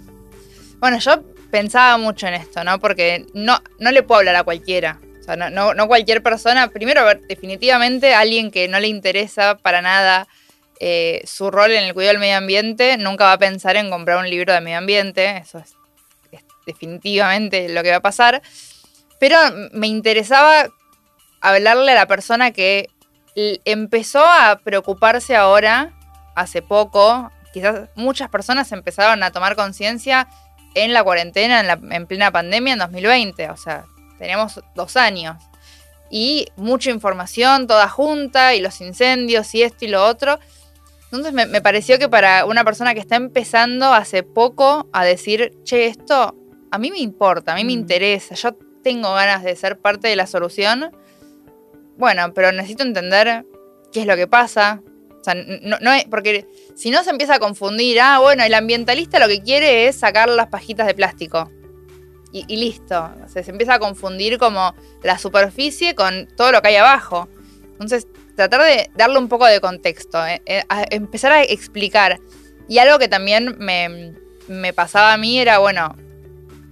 [0.79, 2.79] Bueno, yo pensaba mucho en esto, ¿no?
[2.79, 4.99] Porque no, no le puedo hablar a cualquiera.
[5.19, 6.67] O sea, no, no, cualquier persona.
[6.69, 10.27] Primero, a ver, definitivamente alguien que no le interesa para nada
[10.79, 14.17] eh, su rol en el cuidado del medio ambiente nunca va a pensar en comprar
[14.17, 15.37] un libro de medio ambiente.
[15.37, 15.75] Eso es
[16.65, 18.41] definitivamente lo que va a pasar.
[19.19, 19.37] Pero
[19.71, 20.67] me interesaba
[21.41, 22.89] hablarle a la persona que
[23.35, 25.93] empezó a preocuparse ahora,
[26.35, 30.27] hace poco, quizás muchas personas empezaron a tomar conciencia
[30.73, 31.61] en la cuarentena,
[31.91, 33.85] en, plena pandemia, en 2020, o sea,
[34.17, 35.37] tenemos dos años.
[36.09, 40.39] Y mucha información toda junta, y los incendios, y esto y lo otro.
[41.05, 45.87] Entonces me, pareció que para una persona que está empezando hace poco a decir, che,
[45.87, 46.35] esto
[46.71, 47.79] a mí me importa, a mí me mm.
[47.79, 50.91] interesa, yo tengo ganas de ser parte de la solución,
[51.97, 53.43] bueno, pero necesito entender
[53.91, 54.83] qué es lo que pasa.
[55.19, 58.53] O sea, no, no es, porque si no se empieza a confundir, ah, bueno, el
[58.53, 61.49] ambientalista lo que quiere es sacar las pajitas de plástico.
[62.31, 63.09] Y, listo.
[63.27, 67.27] se empieza a confundir como la superficie con todo lo que hay abajo.
[67.71, 72.19] Entonces, tratar de darle un poco de contexto, eh, eh, empezar a explicar.
[72.67, 74.13] Y algo que también me,
[74.47, 75.95] me pasaba a mí era, bueno,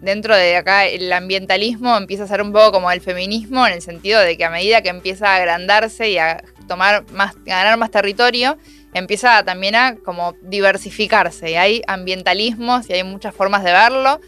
[0.03, 3.81] dentro de acá el ambientalismo empieza a ser un poco como el feminismo, en el
[3.81, 7.89] sentido de que a medida que empieza a agrandarse y a tomar más, ganar más
[7.89, 8.57] territorio,
[8.93, 11.51] empieza también a como diversificarse.
[11.51, 14.19] Y hay ambientalismos y hay muchas formas de verlo.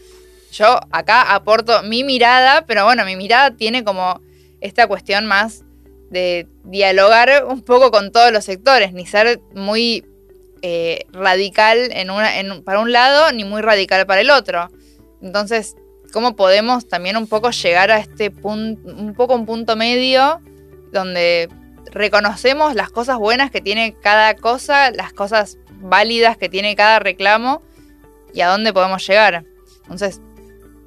[0.50, 4.22] Yo acá aporto mi mirada, pero bueno, mi mirada tiene como
[4.62, 5.62] esta cuestión más
[6.10, 10.06] de dialogar un poco con todos los sectores, ni ser muy
[10.62, 14.70] eh, radical en una, en, para un lado, ni muy radical para el otro.
[15.22, 15.76] Entonces,
[16.12, 20.40] ¿cómo podemos también un poco llegar a este punto, un poco un punto medio
[20.92, 21.48] donde
[21.92, 27.62] reconocemos las cosas buenas que tiene cada cosa, las cosas válidas que tiene cada reclamo
[28.32, 29.44] y a dónde podemos llegar?
[29.82, 30.20] Entonces,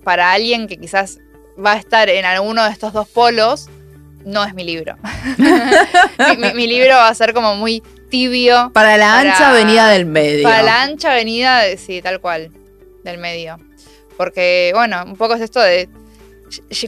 [0.04, 1.20] para alguien que quizás
[1.64, 3.70] va a estar en alguno de estos dos polos,
[4.26, 4.98] no es mi libro.
[6.56, 8.72] mi, libro va a ser como muy tibio.
[8.74, 10.44] Para la ancha avenida del medio.
[10.44, 12.52] Para la ancha avenida, sí, tal cual,
[13.04, 13.58] del medio.
[14.20, 15.88] Porque, bueno, un poco es esto de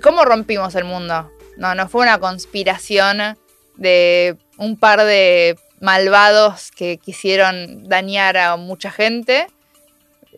[0.04, 1.32] cómo rompimos el mundo.
[1.56, 3.38] No, no fue una conspiración
[3.78, 9.48] de un par de malvados que quisieron dañar a mucha gente.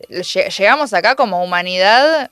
[0.08, 2.30] Llegamos acá como humanidad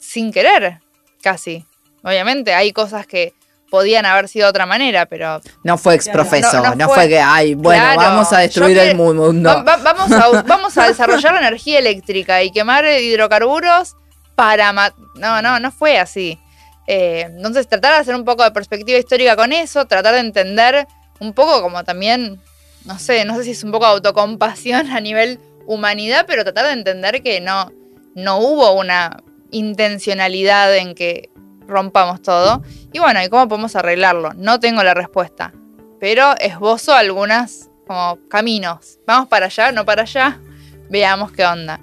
[0.00, 0.80] sin querer,
[1.22, 1.64] casi.
[2.02, 3.32] Obviamente hay cosas que
[3.74, 5.40] podían haber sido de otra manera, pero...
[5.64, 9.64] No fue exprofeso, no, fue, que, ay, bueno, vamos a destruir el mundo.
[9.64, 13.96] vamos, a, vamos a desarrollar la energía eléctrica y quemar hidrocarburos
[14.36, 14.72] para...
[15.16, 16.38] No, no, no fue así.
[16.86, 20.86] Eh, entonces, tratar de hacer un poco de perspectiva histórica con eso, tratar de entender
[21.18, 22.40] un poco como también,
[22.84, 26.74] no sé, no sé si es un poco autocompasión a nivel humanidad, pero tratar de
[26.74, 27.72] entender que no,
[28.14, 29.16] no hubo una
[29.50, 31.30] intencionalidad en que
[31.66, 32.62] rompamos todo.
[32.92, 34.32] Y bueno, ¿y cómo podemos arreglarlo?
[34.34, 35.52] No tengo la respuesta,
[36.00, 38.98] pero esbozo algunas como caminos.
[39.06, 40.40] Vamos para allá, no para allá,
[40.88, 41.80] veamos qué onda.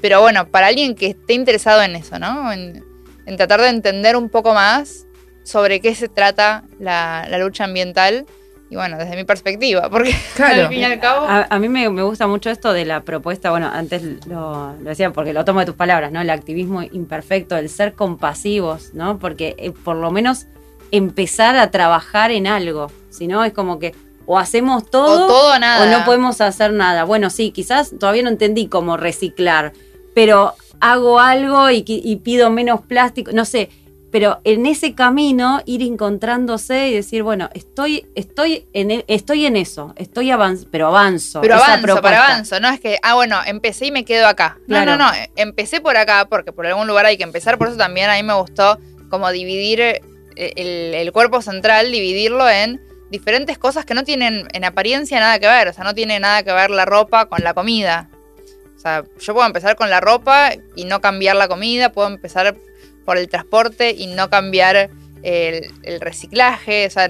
[0.00, 2.52] Pero bueno, para alguien que esté interesado en eso, ¿no?
[2.52, 2.86] En,
[3.36, 5.06] tratar de entender un poco más
[5.44, 8.24] sobre qué se trata la, la lucha ambiental
[8.70, 10.14] y bueno, desde mi perspectiva, porque
[10.44, 11.26] al fin y al cabo.
[11.26, 15.44] A, mí me, gusta mucho esto de la propuesta, bueno, antes lo, decía porque lo
[15.44, 16.20] tomo de tus palabras, ¿no?
[16.20, 19.18] El activismo imperfecto, el ser compasivos, ¿no?
[19.18, 20.46] Porque eh, por lo menos
[20.90, 23.94] empezar a trabajar en algo, si no es como que
[24.26, 25.84] o hacemos todo o, todo, nada.
[25.84, 27.04] o no podemos hacer nada.
[27.04, 29.72] Bueno, sí, quizás todavía no entendí cómo reciclar,
[30.14, 33.70] pero hago algo y, y pido menos plástico, no sé
[34.10, 39.56] pero en ese camino ir encontrándose y decir, bueno, estoy, estoy, en, e, estoy en
[39.56, 41.40] eso, estoy avanzando, pero avanzo.
[41.40, 44.58] Pero avanzo, pero avanzo, no es que, ah, bueno, empecé y me quedo acá.
[44.66, 47.76] No, no, no, empecé por acá porque por algún lugar hay que empezar, por eso
[47.76, 48.78] también a mí me gustó
[49.10, 50.00] como dividir eh,
[50.36, 52.80] el, el cuerpo central, dividirlo en
[53.10, 56.42] diferentes cosas que no tienen en apariencia nada que ver, o sea, no tiene nada
[56.42, 58.08] que ver la ropa con la comida.
[58.76, 62.56] O sea, yo puedo empezar con la ropa y no cambiar la comida, puedo empezar
[63.08, 64.90] por el transporte y no cambiar
[65.22, 66.86] el, reciclaje.
[66.86, 67.08] O sea,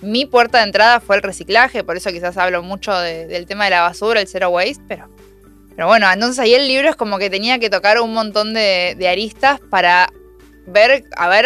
[0.00, 3.70] mi puerta de entrada fue el reciclaje, por eso quizás hablo mucho del tema de
[3.72, 5.10] la basura, el zero waste, pero,
[5.76, 8.96] pero bueno, entonces ahí el libro es como que tenía que tocar un montón de,
[9.06, 10.08] aristas para
[10.66, 11.44] ver, a ver,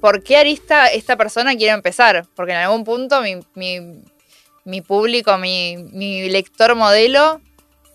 [0.00, 6.28] por qué arista esta persona quiere empezar, porque en algún punto mi, público, mi, mi
[6.28, 7.40] lector modelo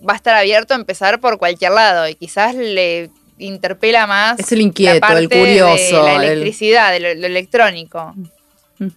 [0.05, 3.09] va a estar abierto a empezar por cualquier lado y quizás le
[3.39, 4.39] interpela más.
[4.39, 6.03] Es el inquieto, el curioso.
[6.03, 8.13] la electricidad, de lo, electrónico.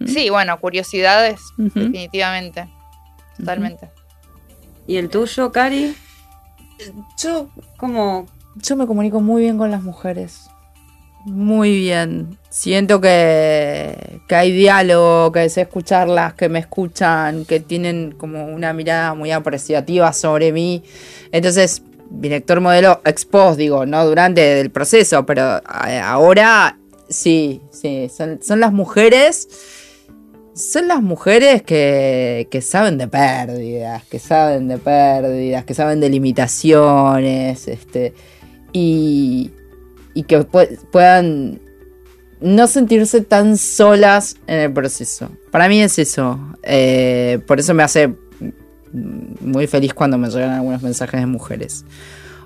[0.07, 2.69] Sí, bueno, curiosidades, definitivamente.
[3.37, 3.91] Totalmente.
[4.87, 5.95] ¿Y el tuyo, Cari?
[7.19, 8.27] Yo, como.
[8.57, 10.51] Yo me comunico muy bien con las mujeres.
[11.25, 12.37] Muy bien.
[12.51, 18.73] Siento que, que hay diálogo, que sé escucharlas, que me escuchan, que tienen como una
[18.73, 20.83] mirada muy apreciativa sobre mí.
[21.31, 21.83] Entonces,
[22.21, 28.73] director modelo expos, digo, no durante el proceso, pero eh, ahora sí, sí, son, las
[28.73, 29.49] mujeres,
[30.55, 36.11] son las mujeres que, que, saben de pérdidas, que saben de pérdidas, que saben de
[36.11, 38.15] limitaciones, este,
[38.73, 39.51] y,
[40.15, 41.61] y que puedan
[42.43, 45.31] no sentirse tan solas en el proceso.
[45.51, 46.39] Para mí es eso.
[46.63, 48.13] Eh, por eso me hace
[48.93, 51.85] muy feliz cuando me llegan algunos mensajes de mujeres.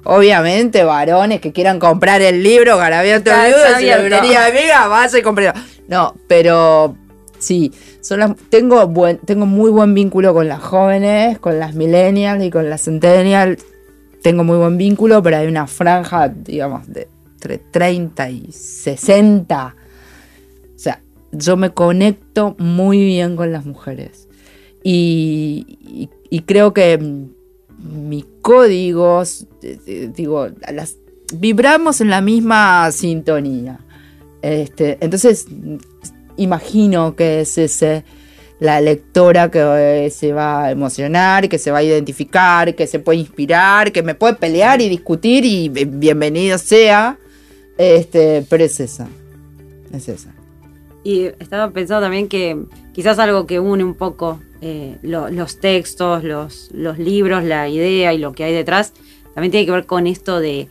[0.05, 5.53] Obviamente, varones que quieran comprar el libro, Garabiato Viudo, si librería amiga, vaya y compré.
[5.89, 6.97] No, pero
[7.39, 7.73] sí,
[8.03, 12.51] son las- tengo, buen, tengo muy buen vínculo con las jóvenes, con las millennials y
[12.51, 13.65] con las centennials.
[14.23, 19.75] Tengo muy buen vínculo, pero hay una franja, digamos, de entre 30 y 60.
[20.75, 21.01] O sea,
[21.33, 24.26] yo me conecto muy bien con las mujeres.
[24.89, 26.09] Y,
[26.43, 26.97] creo que
[29.61, 30.47] eh, eh, digo,
[31.35, 33.81] vibramos en la misma sintonía.
[34.43, 35.47] Este, entonces,
[36.37, 38.05] imagino que es ese
[38.61, 39.59] la lectora que
[40.07, 44.05] eh, se va a emocionar, que se va a identificar, que se puede inspirar, que
[44.05, 47.19] me puede pelear y discutir y bi- bienvenido sea.
[47.77, 49.09] Este, pero es esa.
[49.93, 50.33] Es esa.
[51.03, 52.57] Y estaba pensando también que
[52.93, 58.13] quizás algo que une un poco eh, lo- los textos, los, los libros, la idea
[58.13, 58.93] y lo que hay detrás,
[59.35, 60.69] también tiene que ver con esto de,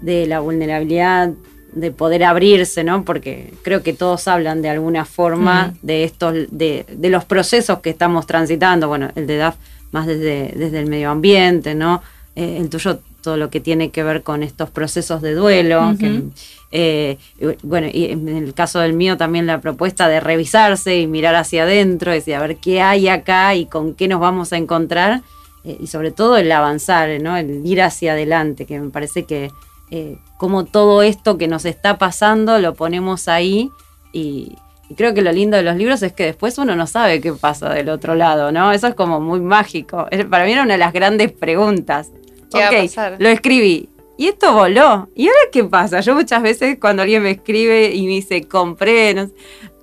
[0.00, 1.30] de la vulnerabilidad,
[1.72, 3.04] de poder abrirse, ¿no?
[3.04, 7.90] Porque creo que todos hablan de alguna forma de estos, de, de los procesos que
[7.90, 8.88] estamos transitando.
[8.88, 9.56] Bueno, el de DAF
[9.92, 12.02] más desde, desde el medio ambiente, ¿no?
[12.36, 15.94] Eh, el tuyo todo lo que tiene que ver con estos procesos de duelo.
[15.98, 16.22] que,
[16.70, 17.16] eh,
[17.62, 21.62] bueno, y en el caso del mío también la propuesta de revisarse y mirar hacia
[21.62, 25.22] adentro, decir, a ver qué hay acá y con qué nos vamos a encontrar.
[25.64, 27.36] eh, y sobre todo el avanzar, ¿no?
[27.36, 29.50] El ir hacia adelante, que me parece que
[29.90, 33.70] eh, como todo esto que nos está pasando lo ponemos ahí
[34.12, 34.52] y,
[34.88, 37.32] y creo que lo lindo de los libros es que después uno no sabe qué
[37.32, 38.70] pasa del otro lado, ¿no?
[38.72, 40.06] Eso es como muy mágico.
[40.10, 42.10] Es- Para mí era una de las grandes preguntas.
[42.52, 43.16] ¿Qué va a Ok, pasar?
[43.18, 43.88] Lo escribí.
[44.18, 45.08] Y esto voló.
[45.14, 46.00] ¿Y ahora qué pasa?
[46.00, 49.32] Yo muchas veces cuando alguien me escribe y me dice, compré, no sé,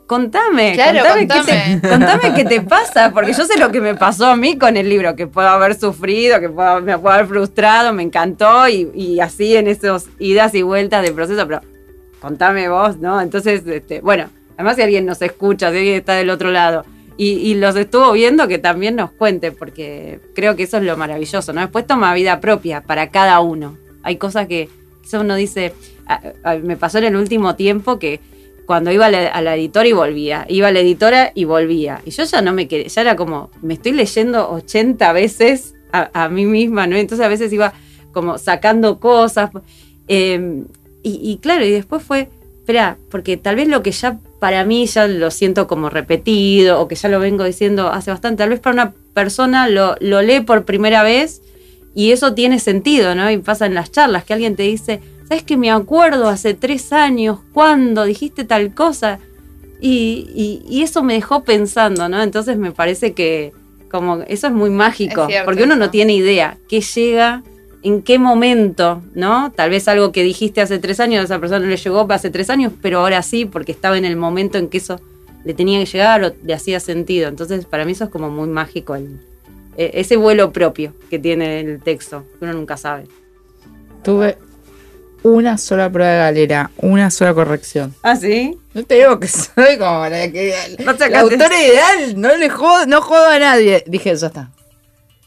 [0.05, 3.95] contame, Claro, contame, Qué te, contame qué te pasa, porque yo sé lo que me
[3.95, 7.27] pasó a mí con el libro, que puedo haber sufrido, que puedo, me puedo haber
[7.27, 11.61] frustrado, me encantó y, y así en esos idas y vueltas del proceso, pero
[12.19, 13.21] contame vos, ¿no?
[13.21, 16.83] Entonces, este, bueno, además si alguien nos escucha, si alguien está del otro lado
[17.15, 20.97] y, y los estuvo viendo, que también nos cuente, porque creo que eso es lo
[20.97, 21.61] maravilloso, ¿no?
[21.61, 23.77] Después toma vida propia para cada uno.
[24.05, 24.69] Hay cosas que
[25.01, 25.73] quizá uno dice,
[26.07, 28.21] a- me pasó en el último tiempo que
[28.65, 32.01] cuando iba a la, editora y volvía, iba a la editora y volvía.
[32.05, 36.27] Y yo ya no me quería, ya era como, me estoy leyendo 80 veces a,
[36.29, 36.97] mí misma, ¿no?
[36.97, 37.73] Entonces a veces iba
[38.11, 39.49] como sacando cosas.
[40.07, 40.63] eh,
[41.03, 44.85] y, y claro, y después fue, espera, porque tal vez lo que ya para mí
[44.87, 48.59] ya lo siento como repetido o que ya lo vengo diciendo hace bastante, tal vez
[48.59, 51.41] para una persona lo, lo lee por primera vez
[51.95, 53.31] y eso tiene sentido, ¿no?
[53.31, 56.93] Y pasa en las charlas que alguien te dice, ¿sabes que me acuerdo hace tres
[56.93, 59.17] años cuando dijiste tal cosa?
[59.81, 62.21] Y, y- y eso me dejó pensando, ¿no?
[62.21, 63.51] Entonces me parece que
[63.89, 67.43] como eso es muy mágico, Es cierto porque uno no tiene idea qué llega,
[67.83, 69.51] en qué momento, ¿no?
[69.55, 72.29] Tal vez algo que dijiste hace tres años, a esa persona no le llegó hace
[72.31, 74.99] tres años, pero ahora sí, porque estaba en el momento en que eso
[75.43, 77.29] le tenía que llegar o le hacía sentido.
[77.29, 79.19] Entonces, para mí eso es como muy mágico, el-
[79.77, 83.05] e- ese vuelo propio que tiene el texto, que uno nunca sabe.
[84.03, 84.37] Tuve
[85.23, 87.95] una sola prueba de galera, una sola corrección.
[88.03, 88.57] ¿Ah, sí?
[88.73, 92.85] No te digo que soy como la que No sacaste- autora ideal, no le jodo,
[92.85, 93.83] no jodo a nadie.
[93.87, 94.51] Dije, ya está.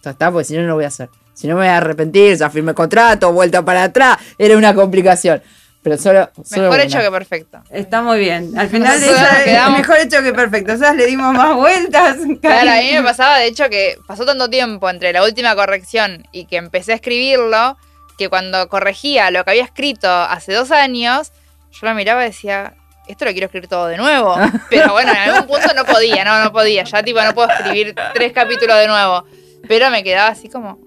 [0.05, 1.09] Ya está, porque si no, no lo voy a hacer.
[1.34, 5.42] Si no me voy a arrepentir, ya firmé contrato, vuelta para atrás, era una complicación.
[5.83, 6.31] Pero solo.
[6.45, 6.83] solo Mejor una.
[6.85, 7.62] hecho que perfecto.
[7.70, 8.59] Está muy bien.
[8.59, 10.72] Al final de nos quedamos- mejor hecho que perfecto.
[10.72, 12.16] O sea, le dimos más vueltas.
[12.41, 16.26] Claro, a mí me pasaba, de hecho, que pasó tanto tiempo entre la última corrección
[16.33, 17.76] y que empecé a escribirlo,
[18.18, 21.33] que cuando corregía lo que había escrito hace dos años,
[21.72, 22.74] yo lo miraba y decía,
[23.07, 24.37] esto lo quiero escribir todo de nuevo.
[24.70, 26.83] Pero bueno, en algún punto no podía, no, no podía.
[26.85, 29.24] Ya tipo no puedo escribir tres capítulos de nuevo.
[29.68, 30.79] Pero me quedaba así como...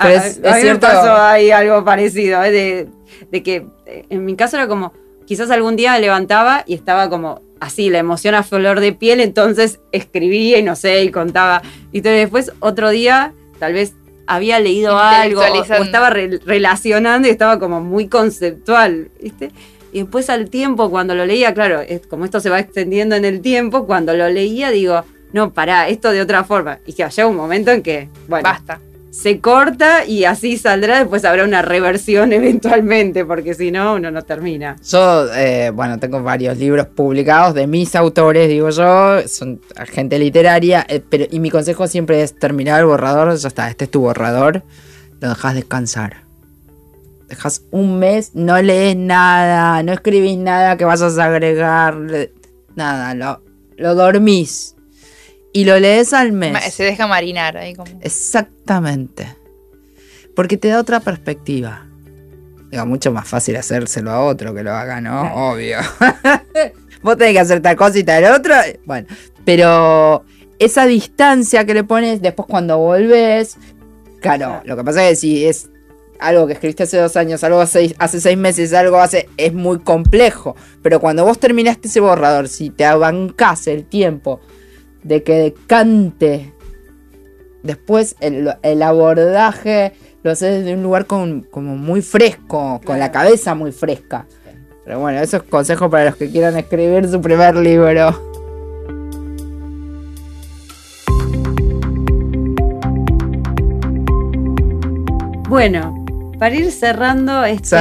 [0.00, 2.50] mm, Pero a, es- a es mí cierto- pasó ahí algo parecido, ¿eh?
[2.50, 2.88] de,
[3.30, 4.92] de que eh, en mi caso era como,
[5.26, 9.20] quizás algún día me levantaba y estaba como así, la emoción a flor de piel,
[9.20, 11.60] entonces escribía y no sé, y contaba.
[11.92, 13.92] Y entonces después otro día, tal vez
[14.26, 19.50] había leído algo o, estaba re- relacionando y estaba como muy conceptual, ¿viste?
[19.92, 23.24] Y después al tiempo, cuando lo leía, claro, es, como esto se va extendiendo en
[23.24, 26.78] el tiempo, cuando lo leía digo, no, pará, esto de otra forma.
[26.86, 28.80] Y que llega un momento en que, bueno, Basta.
[29.10, 34.22] Se corta y así saldrá, después habrá una reversión eventualmente, porque si no, uno no
[34.22, 34.76] termina.
[34.88, 40.86] Yo, eh, bueno, tengo varios libros publicados de mis autores, digo yo, son gente literaria,
[40.88, 44.00] eh, pero y mi consejo siempre es terminar el borrador, ya está, este es tu
[44.00, 44.62] borrador,
[45.20, 46.30] lo dejas descansar.
[47.28, 51.96] Dejas un mes, no lees nada, no escribís nada que vayas a agregar,
[52.74, 53.40] nada, lo,
[53.76, 54.74] lo dormís.
[55.52, 56.72] Y lo lees al mes.
[56.72, 57.90] Se deja marinar ahí como.
[58.00, 59.36] Exactamente.
[60.34, 61.86] Porque te da otra perspectiva.
[62.70, 65.50] Digo, mucho más fácil hacérselo a otro que lo haga, ¿no?
[65.50, 65.78] Obvio.
[67.02, 68.54] Vos tenés que hacer tal cosa y tal otro.
[68.84, 69.08] Bueno,
[69.44, 70.24] pero
[70.58, 73.56] esa distancia que le pones después cuando volvés,
[74.20, 75.68] claro, lo que pasa es que si es
[76.20, 79.80] algo que escribiste hace dos años, algo hace, hace seis meses, algo hace, es muy
[79.80, 80.54] complejo.
[80.82, 84.40] Pero cuando vos terminaste ese borrador, si te abancás el tiempo
[85.02, 86.52] de que decante
[87.62, 89.92] después el, abordaje
[90.22, 94.26] lo haces desde un lugar como muy fresco, con la cabeza muy fresca.
[94.84, 98.30] Pero bueno, eso es consejo para los que quieran escribir su primer libro.
[105.48, 105.99] Bueno,
[106.40, 107.76] para ir cerrando este,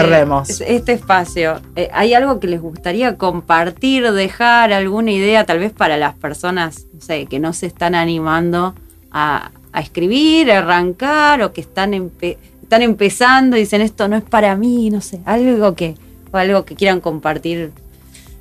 [0.68, 5.96] este espacio, eh, ¿hay algo que les gustaría compartir, dejar alguna idea tal vez para
[5.96, 8.76] las personas no sé, que no se están animando
[9.12, 14.58] a, escribir, a arrancar o que están, están empezando y dicen esto no es para
[14.58, 15.96] mí, no sé, algo que,
[16.34, 17.72] o algo que quieran compartir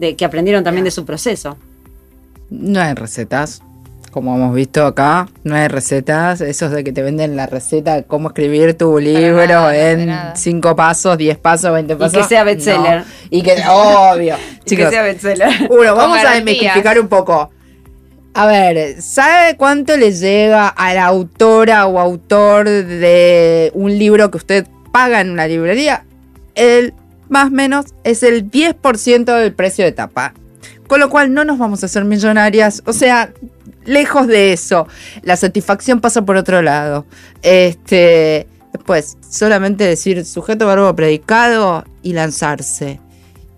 [0.00, 1.56] de que aprendieron también de su proceso?
[2.50, 3.62] No hay recetas,
[4.10, 8.04] como hemos visto acá, no hay recetas, esos de que te venden la receta de
[8.04, 12.14] cómo escribir tu libro en cinco pasos, diez pasos, veinte pasos.
[12.14, 13.04] Y que sea bestseller.
[13.30, 14.36] Y que, obvio.
[14.64, 15.68] y que sea bestseller.
[15.70, 17.50] Uno, vamos a desmitificar un poco.
[18.34, 24.36] A ver, ¿sabe cuánto le llega a la autora o autor de un libro que
[24.36, 26.04] usted paga en una librería?
[26.54, 26.94] El
[27.28, 30.34] más o menos es el 10% del precio de tapa.
[30.86, 32.82] Con lo cual no nos vamos a hacer millonarias.
[32.86, 33.32] O sea,
[33.88, 34.86] lejos de eso.
[35.22, 37.06] La satisfacción pasa por otro lado.
[37.42, 43.00] Este, después, solamente decir sujeto, verbo, predicado y lanzarse.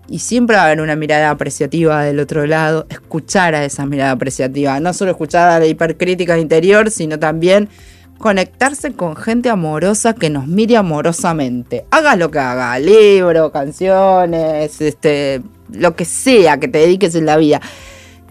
[0.07, 4.11] Y siempre va a haber una mirada apreciativa del otro lado, escuchar a esa mirada
[4.11, 4.79] apreciativa.
[4.79, 7.69] No solo escuchar a la hipercrítica interior, sino también
[8.17, 11.85] conectarse con gente amorosa que nos mire amorosamente.
[11.91, 17.37] Hagas lo que haga, libro, canciones, este, lo que sea que te dediques en la
[17.37, 17.61] vida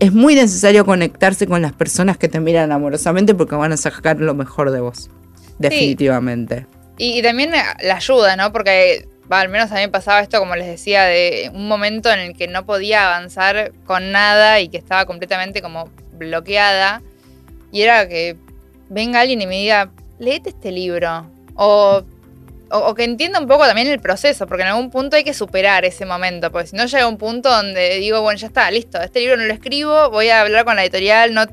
[0.01, 4.19] es muy necesario conectarse con las personas que te miran amorosamente porque van a sacar
[4.19, 5.11] lo mejor de vos.
[5.59, 6.67] Definitivamente.
[6.97, 8.51] Y, también la ayuda, ¿no?
[8.51, 12.19] Porque al menos a mí me pasaba esto, como les decía, de un momento en
[12.19, 17.03] el que no podía avanzar con nada y que estaba completamente como bloqueada.
[17.71, 18.37] Y era que
[18.89, 21.31] venga alguien y me diga, léete este libro.
[21.55, 22.05] O
[22.71, 25.85] o, que entienda un poco también el proceso, porque en algún punto hay que superar
[25.85, 29.21] ese momento, porque si no llega un punto donde digo, bueno, ya está, listo, este
[29.21, 31.47] libro no lo escribo, voy a hablar con la editorial, no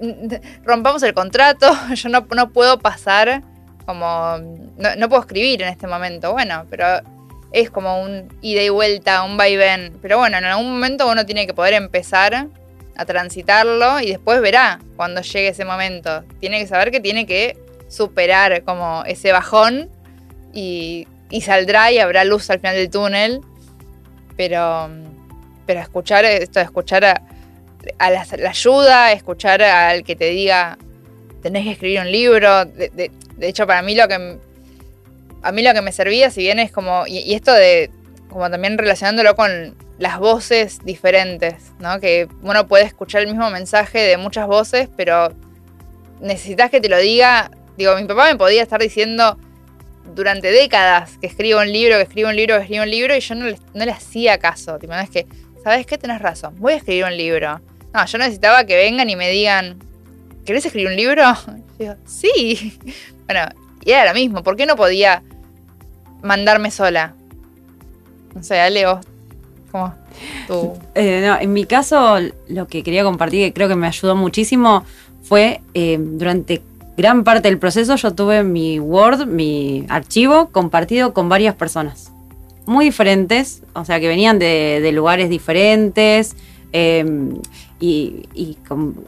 [0.64, 3.42] rompamos el contrato, yo no, no puedo pasar
[3.86, 4.38] como,
[4.76, 7.00] no, puedo escribir en este momento, bueno, pero
[7.52, 11.46] es como un ida y vuelta, un vaivén, pero bueno, en algún momento uno tiene
[11.46, 12.46] que poder empezar
[12.94, 17.56] a transitarlo y después verá cuando llegue ese momento, tiene que saber que tiene que
[17.88, 19.90] superar como ese bajón
[20.52, 21.06] y,
[21.40, 23.40] saldrá y habrá luz al final del túnel.
[24.36, 24.88] Pero,
[25.66, 30.78] pero escuchar esto, escuchar a, la, ayuda, escuchar al que te diga
[31.42, 32.64] tenés que escribir un libro.
[32.64, 34.38] De, hecho, para mí lo que
[35.44, 37.90] a mí lo que me servía, si bien es como, y, esto de
[38.30, 42.00] como también relacionándolo con las voces diferentes, ¿no?
[42.00, 45.32] Que uno puede escuchar el mismo mensaje de muchas voces, pero
[46.20, 47.50] necesitas que te lo diga.
[47.76, 49.36] Digo, mi papá me podía estar diciendo,
[50.14, 53.20] durante décadas que escribo un libro, que escribo un libro, que escribo un libro, y
[53.20, 54.78] yo no le, hacía caso.
[54.78, 55.26] Tipo, no es que,
[55.62, 55.98] ¿sabes qué?
[55.98, 57.60] Tenés razón, voy a escribir un libro.
[57.94, 59.78] No, yo necesitaba que vengan y me digan,
[60.44, 61.22] ¿querés escribir un libro?
[61.78, 62.78] Y digo, sí.
[63.26, 63.48] Bueno,
[63.84, 65.22] y era lo mismo, ¿por qué no podía
[66.22, 67.14] mandarme sola?
[68.34, 69.00] No sé, Leo,
[69.70, 69.94] ¿cómo?
[70.46, 70.74] Tú.
[70.94, 74.84] Eh, no, en mi caso, lo que quería compartir, que creo que me ayudó muchísimo,
[75.22, 76.60] fue eh, durante
[77.02, 82.12] gran parte del proceso yo tuve mi Word, mi archivo compartido con varias personas.
[82.64, 86.36] Muy diferentes, o sea, que venían de, lugares diferentes.
[86.70, 87.40] Em,
[87.80, 88.28] y,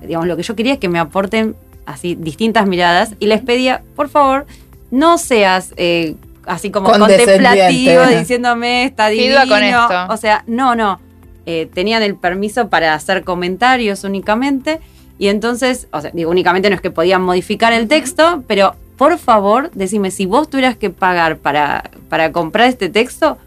[0.02, 1.54] digamos, lo que yo quería es que me aporten
[1.86, 3.14] así distintas miradas.
[3.20, 4.44] Y les pedía, por favor,
[4.90, 6.16] no seas eh,
[6.46, 9.46] así como contemplativo diciéndome está divino.
[9.48, 10.06] Con esto.
[10.08, 11.00] O sea, no, no.
[11.46, 14.80] Eh, tenían el permiso para hacer comentarios únicamente
[15.18, 19.18] y entonces, o sea, digo, únicamente no es que podían modificar el texto, pero por
[19.18, 23.38] favor, decime, si vos tuvieras que pagar para, para comprar este texto,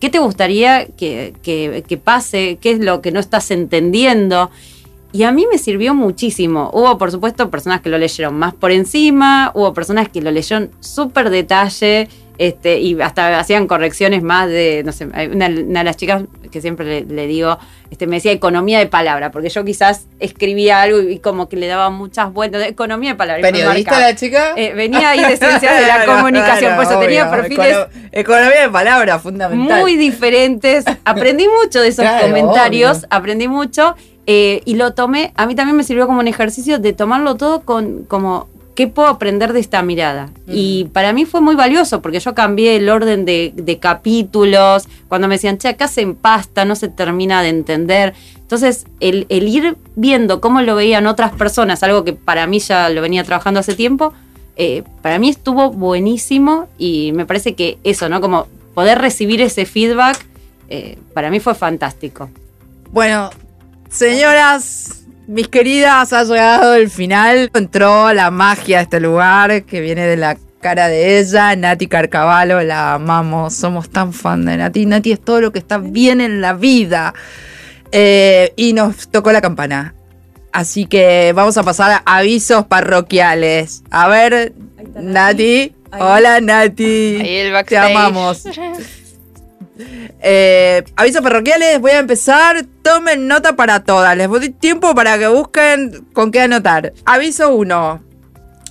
[0.00, 2.58] ¿qué te gustaría que, que, pase?
[2.60, 4.50] ¿Qué es lo que no estás entendiendo?
[5.12, 6.70] Y a mí me sirvió muchísimo.
[6.72, 10.70] Hubo, por supuesto, personas que lo leyeron más por encima, hubo personas que lo leyeron
[10.80, 12.08] súper detalle
[12.38, 17.04] Este, y hasta hacían correcciones más de, no sé, una, de las chicas que siempre
[17.04, 17.58] le, digo,
[17.90, 21.66] este, me decía economía de palabra, porque yo quizás escribía algo y como que le
[21.66, 23.42] daba muchas vueltas, economía de palabra.
[23.42, 24.52] ¿Periodista la chica?
[24.56, 27.76] Eh, venía ahí de ciencias de la comunicación, por eso tenía perfiles...
[28.12, 29.80] economía de palabra, fundamental.
[29.80, 30.84] Muy diferentes.
[31.04, 33.96] Aprendí mucho de esos comentarios, aprendí mucho.
[34.28, 37.60] Eh, y lo tomé, a mí también me sirvió como un ejercicio de tomarlo todo
[37.60, 40.28] con como ¿qué puedo aprender de esta mirada?
[40.46, 45.36] Y para mí fue muy valioso porque yo cambié el orden de, capítulos, cuando me
[45.36, 48.14] decían, che, acá se empasta, no se termina de entender.
[48.36, 53.00] Entonces, el, ir viendo cómo lo veían otras personas, algo que para mí ya lo
[53.00, 54.12] venía trabajando hace tiempo,
[54.56, 58.20] eh, para mí estuvo buenísimo y me parece que eso, ¿no?
[58.20, 60.24] Como poder recibir ese feedback,
[60.68, 62.28] eh, para mí fue fantástico.
[62.92, 63.30] Bueno,
[63.88, 67.50] señoras, mis queridas, ha llegado el final.
[67.54, 72.60] Entró la magia de este lugar que viene de la cara de ella, Nati Carcavalo,
[72.62, 74.86] la amamos, somos tan fan de Nati.
[74.86, 77.14] Nati es todo lo que está bien en la vida.
[77.92, 79.94] Eh, y nos tocó la campana.
[80.52, 83.82] Así que vamos a pasar a avisos parroquiales.
[83.90, 84.54] A ver,
[84.94, 85.74] Nati.
[85.92, 87.18] Hola, Nati.
[87.20, 88.44] Ahí el Te amamos.
[90.20, 92.64] Eh, avisos parroquiales, voy a empezar.
[92.82, 94.16] Tomen nota para todas.
[94.16, 96.92] Les doy tiempo para que busquen con qué anotar.
[97.04, 98.02] Aviso 1.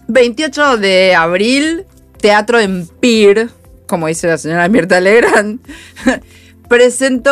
[0.08, 1.86] 28 de abril,
[2.20, 3.48] Teatro Empire,
[3.88, 5.60] como dice la señora Mirta Legrand.
[6.70, 7.30] Presento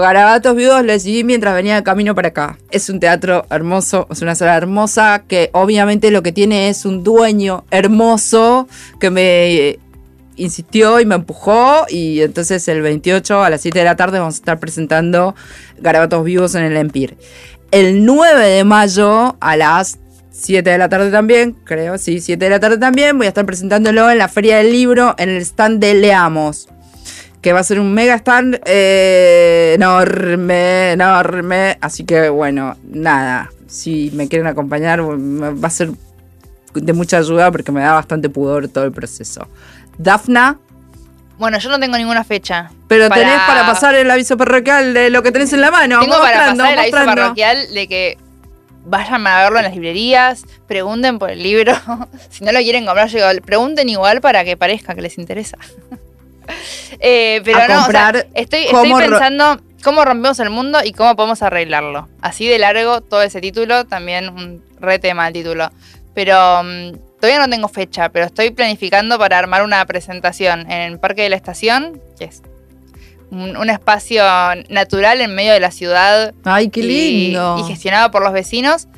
[0.00, 2.58] Garabatos Viudos, les seguí mientras venía de camino para acá.
[2.70, 7.02] Es un teatro hermoso, es una sala hermosa que obviamente lo que tiene es un
[7.02, 8.68] dueño hermoso
[9.00, 9.78] que me
[10.36, 14.34] insistió y me empujó y entonces el 28 a las 7 de la tarde vamos
[14.34, 15.34] a estar presentando
[15.78, 17.16] Garabatos Vivos en el Empire.
[17.70, 19.98] El 9 de mayo a las
[20.30, 23.46] 7 de la tarde también, creo, sí, 7 de la tarde también, voy a estar
[23.46, 26.68] presentándolo en la Feria del Libro en el stand de Leamos.
[27.40, 31.76] Que va a ser un mega stand eh, enorme, enorme.
[31.82, 33.50] Así que bueno, nada.
[33.66, 35.90] Si me quieren acompañar, va a ser
[36.74, 39.46] de mucha ayuda porque me da bastante pudor todo el proceso.
[39.98, 40.58] Dafna.
[41.38, 42.70] Bueno, yo no tengo ninguna fecha.
[42.88, 46.00] Pero tenés para pasar el aviso parroquial de lo que tenés en la mano.
[46.00, 48.18] Tengo para pasar el aviso parroquial de que
[48.84, 51.74] vayan a verlo en las librerías, pregunten por el libro.
[52.30, 53.10] si no lo quieren comprar,
[53.42, 55.58] pregunten igual para que parezca que les interesa.
[57.00, 57.86] Eh, pero no,
[58.34, 62.08] estoy, estoy pensando cómo rompemos el mundo y cómo podemos arreglarlo.
[62.20, 65.70] Así de largo todo ese título, también un re tema el título.
[66.14, 66.92] Pero mm,
[67.24, 71.30] Todavía no tengo fecha, pero estoy planificando para armar una presentación en el Parque de
[71.30, 72.42] la Estación, que es
[73.30, 74.22] un, espacio
[74.68, 76.34] natural en medio de la ciudad.
[76.44, 77.56] ¡Ay, qué lindo!
[77.58, 78.88] Y, gestionado por los vecinos.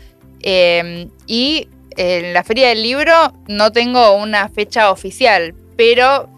[0.41, 3.15] Em, y en la Feria del Libro
[3.47, 6.29] no tengo una fecha oficial, pero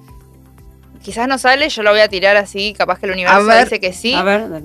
[1.02, 3.94] quizás no sale, yo lo voy a tirar así, capaz que el universo dice que
[3.94, 4.14] sí.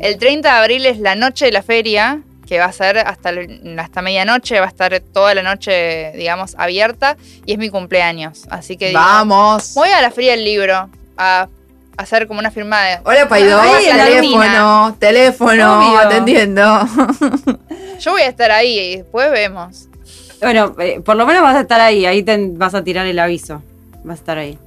[0.01, 3.31] el 30 de abril es la noche de la feria, que va a ser hasta,
[3.77, 8.43] hasta medianoche, va a estar toda la noche, digamos, abierta y es mi cumpleaños.
[8.49, 8.93] Así que...
[8.93, 9.73] Vamos.
[9.75, 11.47] voy a la feria del libro a
[11.97, 12.99] hacer como una firma de...
[13.03, 13.61] Hola, Paido.
[13.61, 16.87] teléfono, teléfono, atendiendo.
[17.99, 19.87] Yo voy a estar ahí y después vemos.
[20.41, 23.17] Bueno, eh, por lo menos vas a estar ahí, ahí te vas a tirar el
[23.19, 23.61] aviso.
[24.03, 24.57] Vas a estar ahí.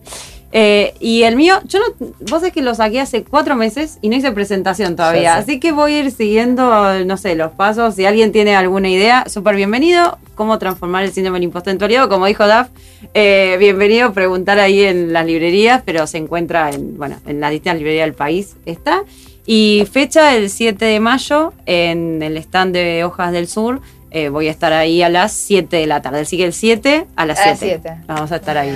[0.59, 4.09] Eh, y el mío, yo no, vos es que lo saqué hace cuatro meses y
[4.09, 5.37] no hice presentación todavía.
[5.37, 7.95] Así que voy a ir siguiendo, no sé, los pasos.
[7.95, 10.17] Si alguien tiene alguna idea, súper bienvenido.
[10.35, 12.71] Cómo transformar el síndrome del impostor en tu aliado, como dijo Daf.
[13.13, 17.77] Eh, bienvenido, preguntar ahí en las librerías, pero se encuentra en, bueno, en la distintas
[17.77, 18.57] librerías del país.
[18.65, 19.03] Está.
[19.45, 23.83] Y fecha el 7 de mayo en el stand de Hojas del Sur.
[24.11, 26.21] Eh, voy a estar ahí a las 7 de la tarde.
[26.21, 27.99] Así que el 7 a las 7.
[28.07, 28.75] Vamos a estar ahí.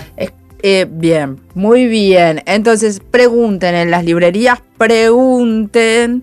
[0.63, 2.43] Eh, bien, muy bien.
[2.47, 6.23] Entonces, pregunten en las librerías, pregunten,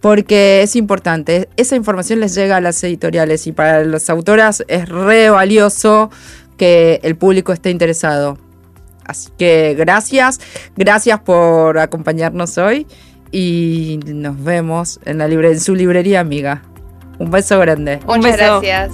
[0.00, 1.48] porque es importante.
[1.56, 6.10] Esa información les llega a las editoriales y para las autoras es re valioso
[6.56, 8.38] que el público esté interesado.
[9.04, 10.40] Así que gracias,
[10.76, 12.86] gracias por acompañarnos hoy
[13.30, 16.62] y nos vemos en, la libre, en su librería amiga.
[17.18, 18.00] Un beso grande.
[18.06, 18.90] Muchas gracias.